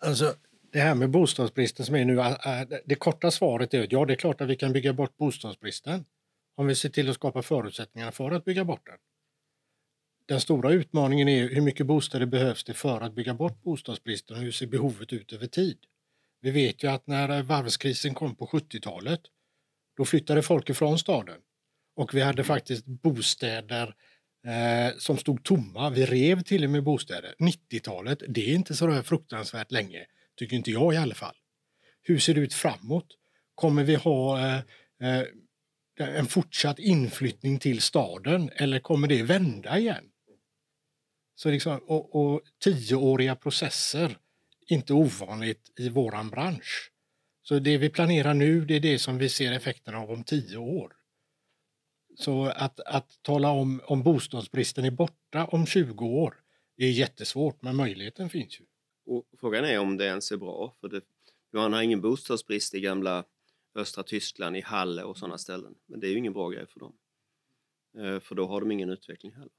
Alltså, 0.00 0.34
det 0.72 0.80
här 0.80 0.94
med 0.94 1.10
bostadsbristen 1.10 1.86
som 1.86 1.94
är 1.94 2.04
nu, 2.04 2.20
äh, 2.20 2.60
äh, 2.60 2.68
det 2.84 2.94
korta 2.94 3.30
svaret 3.30 3.74
är 3.74 3.82
att 3.82 3.92
ja, 3.92 4.04
det 4.04 4.12
är 4.12 4.16
klart 4.16 4.40
att 4.40 4.48
vi 4.48 4.56
kan 4.56 4.72
bygga 4.72 4.92
bort 4.92 5.16
bostadsbristen 5.16 6.04
om 6.56 6.66
vi 6.66 6.74
ser 6.74 6.88
till 6.88 7.08
att 7.08 7.14
skapa 7.14 7.42
förutsättningar 7.42 8.10
för 8.10 8.30
att 8.30 8.44
bygga 8.44 8.64
bort 8.64 8.86
den. 8.86 8.98
Den 10.26 10.40
stora 10.40 10.72
utmaningen 10.72 11.28
är 11.28 11.48
hur 11.48 11.60
mycket 11.60 11.86
bostäder 11.86 12.26
behövs 12.26 12.64
det 12.64 12.74
för 12.74 13.00
att 13.00 13.14
bygga 13.14 13.34
bort 13.34 13.62
bostadsbristen 13.62 14.36
och 14.36 14.42
hur 14.42 14.52
ser 14.52 14.66
behovet 14.66 15.12
ut 15.12 15.32
över 15.32 15.46
tid? 15.46 15.78
Vi 16.40 16.50
vet 16.50 16.82
ju 16.84 16.88
att 16.88 17.06
när 17.06 17.42
varvskrisen 17.42 18.14
kom 18.14 18.34
på 18.34 18.46
70-talet, 18.46 19.20
då 19.96 20.04
flyttade 20.04 20.42
folk 20.42 20.70
ifrån 20.70 20.98
staden 20.98 21.40
och 21.96 22.14
vi 22.14 22.20
hade 22.20 22.44
faktiskt 22.44 22.86
bostäder 22.86 23.94
eh, 24.46 24.98
som 24.98 25.18
stod 25.18 25.44
tomma. 25.44 25.90
Vi 25.90 26.06
rev 26.06 26.42
till 26.42 26.64
och 26.64 26.70
med 26.70 26.82
bostäder. 26.82 27.34
90-talet, 27.38 28.22
det 28.28 28.50
är 28.50 28.54
inte 28.54 28.74
så 28.74 29.02
fruktansvärt 29.02 29.72
länge. 29.72 30.06
Tycker 30.40 30.56
inte 30.56 30.70
jag 30.70 30.94
i 30.94 30.96
alla 30.96 31.14
fall. 31.14 31.36
Hur 32.02 32.18
ser 32.18 32.34
det 32.34 32.40
ut 32.40 32.54
framåt? 32.54 33.06
Kommer 33.54 33.84
vi 33.84 33.94
ha 33.94 34.38
eh, 34.38 34.62
eh, 35.02 35.26
en 35.98 36.26
fortsatt 36.26 36.78
inflyttning 36.78 37.58
till 37.58 37.80
staden 37.80 38.50
eller 38.56 38.80
kommer 38.80 39.08
det 39.08 39.22
vända 39.22 39.78
igen? 39.78 40.04
Så 41.34 41.50
liksom, 41.50 41.78
och, 41.78 42.14
och 42.14 42.42
tioåriga 42.58 43.36
processer, 43.36 44.18
inte 44.66 44.92
ovanligt 44.92 45.72
i 45.78 45.88
våran 45.88 46.30
bransch. 46.30 46.92
Så 47.42 47.58
det 47.58 47.78
vi 47.78 47.90
planerar 47.90 48.34
nu, 48.34 48.64
det 48.64 48.74
är 48.74 48.80
det 48.80 48.98
som 48.98 49.18
vi 49.18 49.28
ser 49.28 49.52
effekterna 49.52 49.98
av 49.98 50.10
om 50.10 50.24
tio 50.24 50.56
år. 50.56 50.92
Så 52.18 52.46
att, 52.46 52.80
att 52.80 53.22
tala 53.22 53.50
om 53.50 53.80
om 53.84 54.02
bostadsbristen 54.02 54.84
är 54.84 54.90
borta 54.90 55.44
om 55.44 55.66
20 55.66 56.04
år 56.04 56.34
är 56.76 56.90
jättesvårt, 56.90 57.62
men 57.62 57.76
möjligheten 57.76 58.30
finns 58.30 58.60
ju. 58.60 58.64
Och 59.10 59.24
frågan 59.40 59.64
är 59.64 59.78
om 59.78 59.96
det 59.96 60.04
ens 60.04 60.32
är 60.32 60.36
bra. 60.36 60.74
För 60.80 60.88
det, 60.88 61.00
man 61.52 61.72
har 61.72 61.82
ingen 61.82 62.00
bostadsbrist 62.00 62.74
i 62.74 62.80
gamla 62.80 63.24
östra 63.74 64.02
Tyskland, 64.02 64.56
i 64.56 64.60
Halle 64.60 65.02
och 65.02 65.18
sådana 65.18 65.38
ställen. 65.38 65.74
Men 65.86 66.00
det 66.00 66.06
är 66.06 66.10
ju 66.10 66.18
ingen 66.18 66.32
bra 66.32 66.48
grej 66.48 66.66
för 66.66 66.80
dem. 66.80 66.92
Eh, 67.98 68.20
för 68.20 68.34
då 68.34 68.46
har 68.46 68.60
de 68.60 68.70
ingen 68.70 68.90
utveckling 68.90 69.32
heller. 69.32 69.50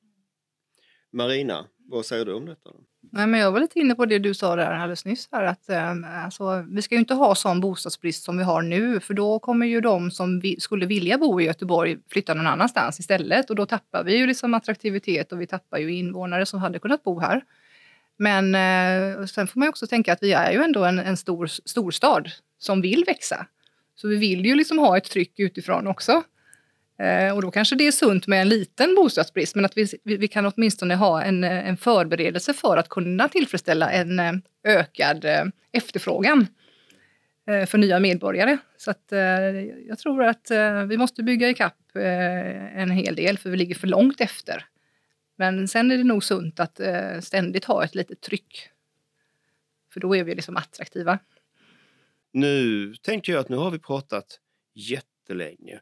Marina, 1.13 1.67
vad 1.77 2.05
säger 2.05 2.25
du 2.25 2.33
om 2.33 2.45
detta? 2.45 2.69
Då? 2.69 2.79
Nej, 2.99 3.27
men 3.27 3.39
jag 3.39 3.51
var 3.51 3.59
lite 3.59 3.79
inne 3.79 3.95
på 3.95 4.05
det 4.05 4.19
du 4.19 4.33
sa 4.33 4.55
där 4.55 4.71
alldeles 4.71 5.05
nyss. 5.05 5.29
Här, 5.31 5.43
att, 5.43 5.69
eh, 5.69 6.23
alltså, 6.25 6.65
vi 6.69 6.81
ska 6.81 6.95
ju 6.95 6.99
inte 6.99 7.13
ha 7.13 7.35
sån 7.35 7.59
bostadsbrist 7.59 8.23
som 8.23 8.37
vi 8.37 8.43
har 8.43 8.61
nu 8.61 8.99
för 8.99 9.13
då 9.13 9.39
kommer 9.39 9.65
ju 9.65 9.81
de 9.81 10.11
som 10.11 10.39
vi, 10.39 10.59
skulle 10.59 10.85
vilja 10.85 11.17
bo 11.17 11.41
i 11.41 11.43
Göteborg 11.43 11.97
flytta 12.09 12.33
någon 12.33 12.47
annanstans 12.47 12.99
istället 12.99 13.49
och 13.49 13.55
då 13.55 13.65
tappar 13.65 14.03
vi 14.03 14.17
ju 14.17 14.27
liksom 14.27 14.53
attraktivitet 14.53 15.31
och 15.31 15.41
vi 15.41 15.47
tappar 15.47 15.77
ju 15.77 15.93
invånare 15.93 16.45
som 16.45 16.59
hade 16.59 16.79
kunnat 16.79 17.03
bo 17.03 17.19
här. 17.19 17.43
Men 18.21 18.55
eh, 18.55 19.25
sen 19.25 19.47
får 19.47 19.59
man 19.59 19.65
ju 19.65 19.69
också 19.69 19.87
tänka 19.87 20.13
att 20.13 20.23
vi 20.23 20.33
är 20.33 20.51
ju 20.51 20.63
ändå 20.63 20.85
en, 20.85 20.99
en 20.99 21.17
stor 21.17 21.45
storstad 21.45 22.31
som 22.57 22.81
vill 22.81 23.03
växa. 23.07 23.45
Så 23.95 24.07
vi 24.07 24.15
vill 24.15 24.45
ju 24.45 24.55
liksom 24.55 24.79
ha 24.79 24.97
ett 24.97 25.03
tryck 25.03 25.39
utifrån 25.39 25.87
också. 25.87 26.23
Eh, 26.99 27.35
och 27.35 27.41
då 27.41 27.51
kanske 27.51 27.75
det 27.75 27.87
är 27.87 27.91
sunt 27.91 28.27
med 28.27 28.41
en 28.41 28.49
liten 28.49 28.95
bostadsbrist, 28.95 29.55
men 29.55 29.65
att 29.65 29.77
vi, 29.77 29.87
vi, 30.03 30.17
vi 30.17 30.27
kan 30.27 30.45
åtminstone 30.45 30.95
ha 30.95 31.23
en, 31.23 31.43
eh, 31.43 31.69
en 31.69 31.77
förberedelse 31.77 32.53
för 32.53 32.77
att 32.77 32.89
kunna 32.89 33.27
tillfredsställa 33.27 33.91
en 33.91 34.19
eh, 34.19 34.33
ökad 34.63 35.25
eh, 35.25 35.43
efterfrågan 35.71 36.47
eh, 37.47 37.65
för 37.65 37.77
nya 37.77 37.99
medborgare. 37.99 38.57
Så 38.77 38.91
att, 38.91 39.11
eh, 39.11 39.19
jag 39.87 39.99
tror 39.99 40.23
att 40.23 40.51
eh, 40.51 40.83
vi 40.83 40.97
måste 40.97 41.23
bygga 41.23 41.49
ikapp 41.49 41.95
eh, 41.95 42.81
en 42.81 42.91
hel 42.91 43.15
del, 43.15 43.37
för 43.37 43.49
vi 43.49 43.57
ligger 43.57 43.75
för 43.75 43.87
långt 43.87 44.21
efter. 44.21 44.65
Men 45.41 45.67
sen 45.67 45.91
är 45.91 45.97
det 45.97 46.03
nog 46.03 46.23
sunt 46.23 46.59
att 46.59 46.79
eh, 46.79 47.19
ständigt 47.19 47.65
ha 47.65 47.83
ett 47.83 47.95
litet 47.95 48.21
tryck. 48.21 48.69
För 49.93 49.99
då 49.99 50.15
är 50.15 50.23
vi 50.23 50.35
liksom 50.35 50.57
attraktiva. 50.57 51.19
Nu 52.33 52.95
tänker 52.95 53.33
jag 53.33 53.39
att 53.39 53.49
nu 53.49 53.57
har 53.57 53.71
vi 53.71 53.79
pratat 53.79 54.39
jättelänge. 54.73 55.79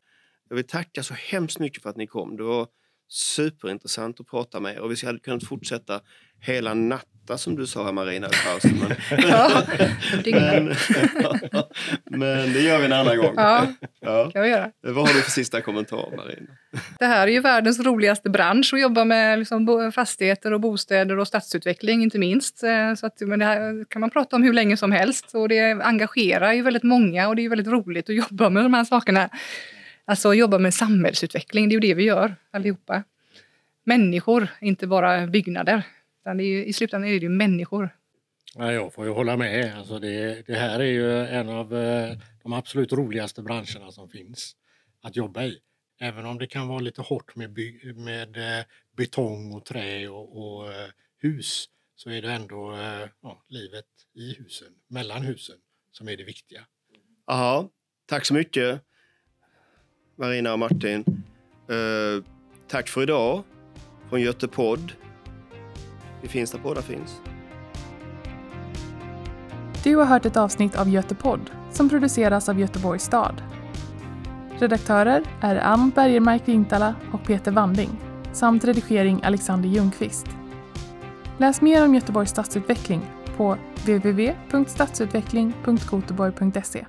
Jag 0.50 0.56
vill 0.56 0.68
tacka 0.68 1.04
så 1.04 1.14
hemskt 1.14 1.60
mycket 1.60 1.84
för 1.84 1.90
att 1.90 1.98
ni 1.98 2.08
kom. 2.08 2.38
Det 2.38 2.44
var 2.44 2.68
superintressant 3.08 4.20
att 4.20 4.28
prata 4.28 4.60
med 4.60 4.76
er 4.76 4.80
och 4.80 4.92
vi 4.92 5.06
hade 5.06 5.20
kunnat 5.20 5.44
fortsätta 5.44 6.02
hela 6.40 6.74
natten 6.74 7.19
natta 7.30 7.38
som 7.38 7.56
du 7.56 7.68
sa 7.68 7.92
Marina 7.92 8.28
i 8.28 8.30
pausen. 8.46 8.80
Men, 8.80 9.20
Ja, 9.30 9.64
men, 10.26 10.74
men 12.20 12.54
det 12.54 12.60
gör 12.62 12.80
vi 12.80 12.86
en 12.86 12.94
annan 12.94 13.18
gång. 13.18 13.34
Ja, 13.36 13.68
Ja. 14.02 14.32
kan 14.32 14.42
vi 14.42 14.50
göra. 14.50 14.72
Vad 14.82 15.08
har 15.08 15.14
du 15.14 15.22
för 15.22 15.32
sista 15.32 15.62
kommentar 15.62 16.16
Marina? 16.18 16.48
Det 17.00 17.06
här 17.06 17.28
är 17.28 17.32
ju 17.32 17.40
världens 17.40 17.80
roligaste 17.80 18.30
bransch 18.30 18.74
att 18.74 18.82
jobba 18.82 19.06
med 19.06 19.40
liksom 19.40 19.92
fastigheter 19.96 20.54
och 20.54 20.60
bostäder 20.60 21.20
och 21.20 21.28
stadsutveckling 21.28 22.04
inte 22.04 22.18
minst. 22.20 22.64
Eh, 22.64 22.94
Så 22.96 23.06
att, 23.06 23.22
men 23.22 23.40
det 23.40 23.46
här 23.46 23.86
kan 23.90 24.00
man 24.02 24.10
prata 24.10 24.36
om 24.36 24.44
hur 24.44 24.54
länge 24.54 24.78
som 24.78 24.92
helst 24.92 25.36
och 25.36 25.50
det 25.50 25.72
engagerar 25.72 26.54
ju 26.54 26.62
väldigt 26.62 26.84
många 26.84 27.28
och 27.28 27.36
det 27.36 27.46
är 27.46 27.50
väldigt 27.50 27.68
roligt 27.68 28.10
att 28.10 28.16
jobba 28.16 28.50
med 28.50 28.64
de 28.66 28.74
här 28.74 28.84
sakerna. 28.84 29.30
Alltså 30.06 30.34
jobba 30.34 30.58
med 30.58 30.74
samhällsutveckling, 30.74 31.70
det 31.70 31.74
är 31.74 31.82
ju 31.82 31.88
det 31.88 31.94
vi 31.94 32.04
gör 32.04 32.36
allihopa. 32.54 33.04
Människor, 33.86 34.48
inte 34.62 34.88
bara 34.88 35.28
byggnader. 35.28 35.84
Utan 36.30 36.38
det 36.38 36.44
är 36.44 36.46
ju, 36.46 36.66
I 36.66 36.74
slutändan 36.74 37.10
är 37.10 37.14
det 37.14 37.24
ju 37.24 37.30
människor. 37.30 37.96
Ja, 38.56 38.74
jag 38.74 38.94
får 38.94 39.06
ju 39.06 39.12
hålla 39.12 39.38
med. 39.38 39.78
Alltså 39.78 40.00
det, 40.00 40.48
det 40.48 40.56
här 40.56 40.80
är 40.80 40.84
ju 40.84 41.26
en 41.26 41.50
av 41.50 41.76
eh, 41.76 42.18
de 42.44 42.54
absolut 42.54 42.94
roligaste 42.94 43.42
branscherna 43.42 43.92
som 43.92 44.10
finns 44.10 44.56
att 45.02 45.16
jobba 45.16 45.44
i. 45.44 45.60
Även 46.00 46.26
om 46.26 46.38
det 46.38 46.48
kan 46.48 46.68
vara 46.68 46.80
lite 46.80 47.02
hårt 47.02 47.36
med, 47.36 47.54
by, 47.54 47.94
med 47.94 48.38
eh, 48.38 48.66
betong 48.98 49.54
och 49.54 49.66
trä 49.66 50.08
och, 50.08 50.38
och 50.38 50.74
eh, 50.74 50.90
hus 51.18 51.66
så 51.96 52.10
är 52.10 52.22
det 52.22 52.32
ändå 52.32 52.78
ja, 53.22 53.44
livet 53.48 53.86
i 54.16 54.34
husen, 54.34 54.74
mellan 54.88 55.22
husen, 55.22 55.58
som 55.92 56.10
är 56.10 56.18
det 56.18 56.24
viktiga. 56.24 56.62
Jaha, 57.28 57.68
tack 58.06 58.26
så 58.26 58.34
mycket 58.34 58.82
Marina 60.16 60.54
och 60.54 60.60
Martin. 60.60 61.24
Eh, 61.70 62.24
tack 62.68 62.90
för 62.90 63.04
idag 63.04 63.44
från 64.10 64.22
Götepodd. 64.22 64.94
Vi 66.22 66.28
finns 66.28 66.52
där 66.52 66.60
poddar 66.60 66.82
finns. 66.82 67.22
Du 69.84 69.96
har 69.96 70.06
hört 70.06 70.26
ett 70.26 70.38
avsnitt 70.38 70.76
av 70.76 70.90
Götepodd 70.90 71.52
som 71.72 71.90
produceras 71.90 72.50
av 72.50 72.60
Göteborgs 72.60 73.04
stad. 73.04 73.42
Redaktörer 74.60 75.24
är 75.42 75.56
Ann 75.56 75.90
Bergermark 75.90 76.48
Vintala 76.48 76.96
och 77.14 77.24
Peter 77.24 77.52
Wanding 77.52 77.90
samt 78.34 78.64
redigering 78.64 79.24
Alexander 79.24 79.70
Ljungqvist. 79.70 80.28
Läs 81.38 81.62
mer 81.62 81.86
om 81.86 81.96
Göteborgs 81.96 82.30
stadsutveckling 82.30 83.02
på 83.38 83.58
www.stadsutveckling.goteborg.se 83.86 86.86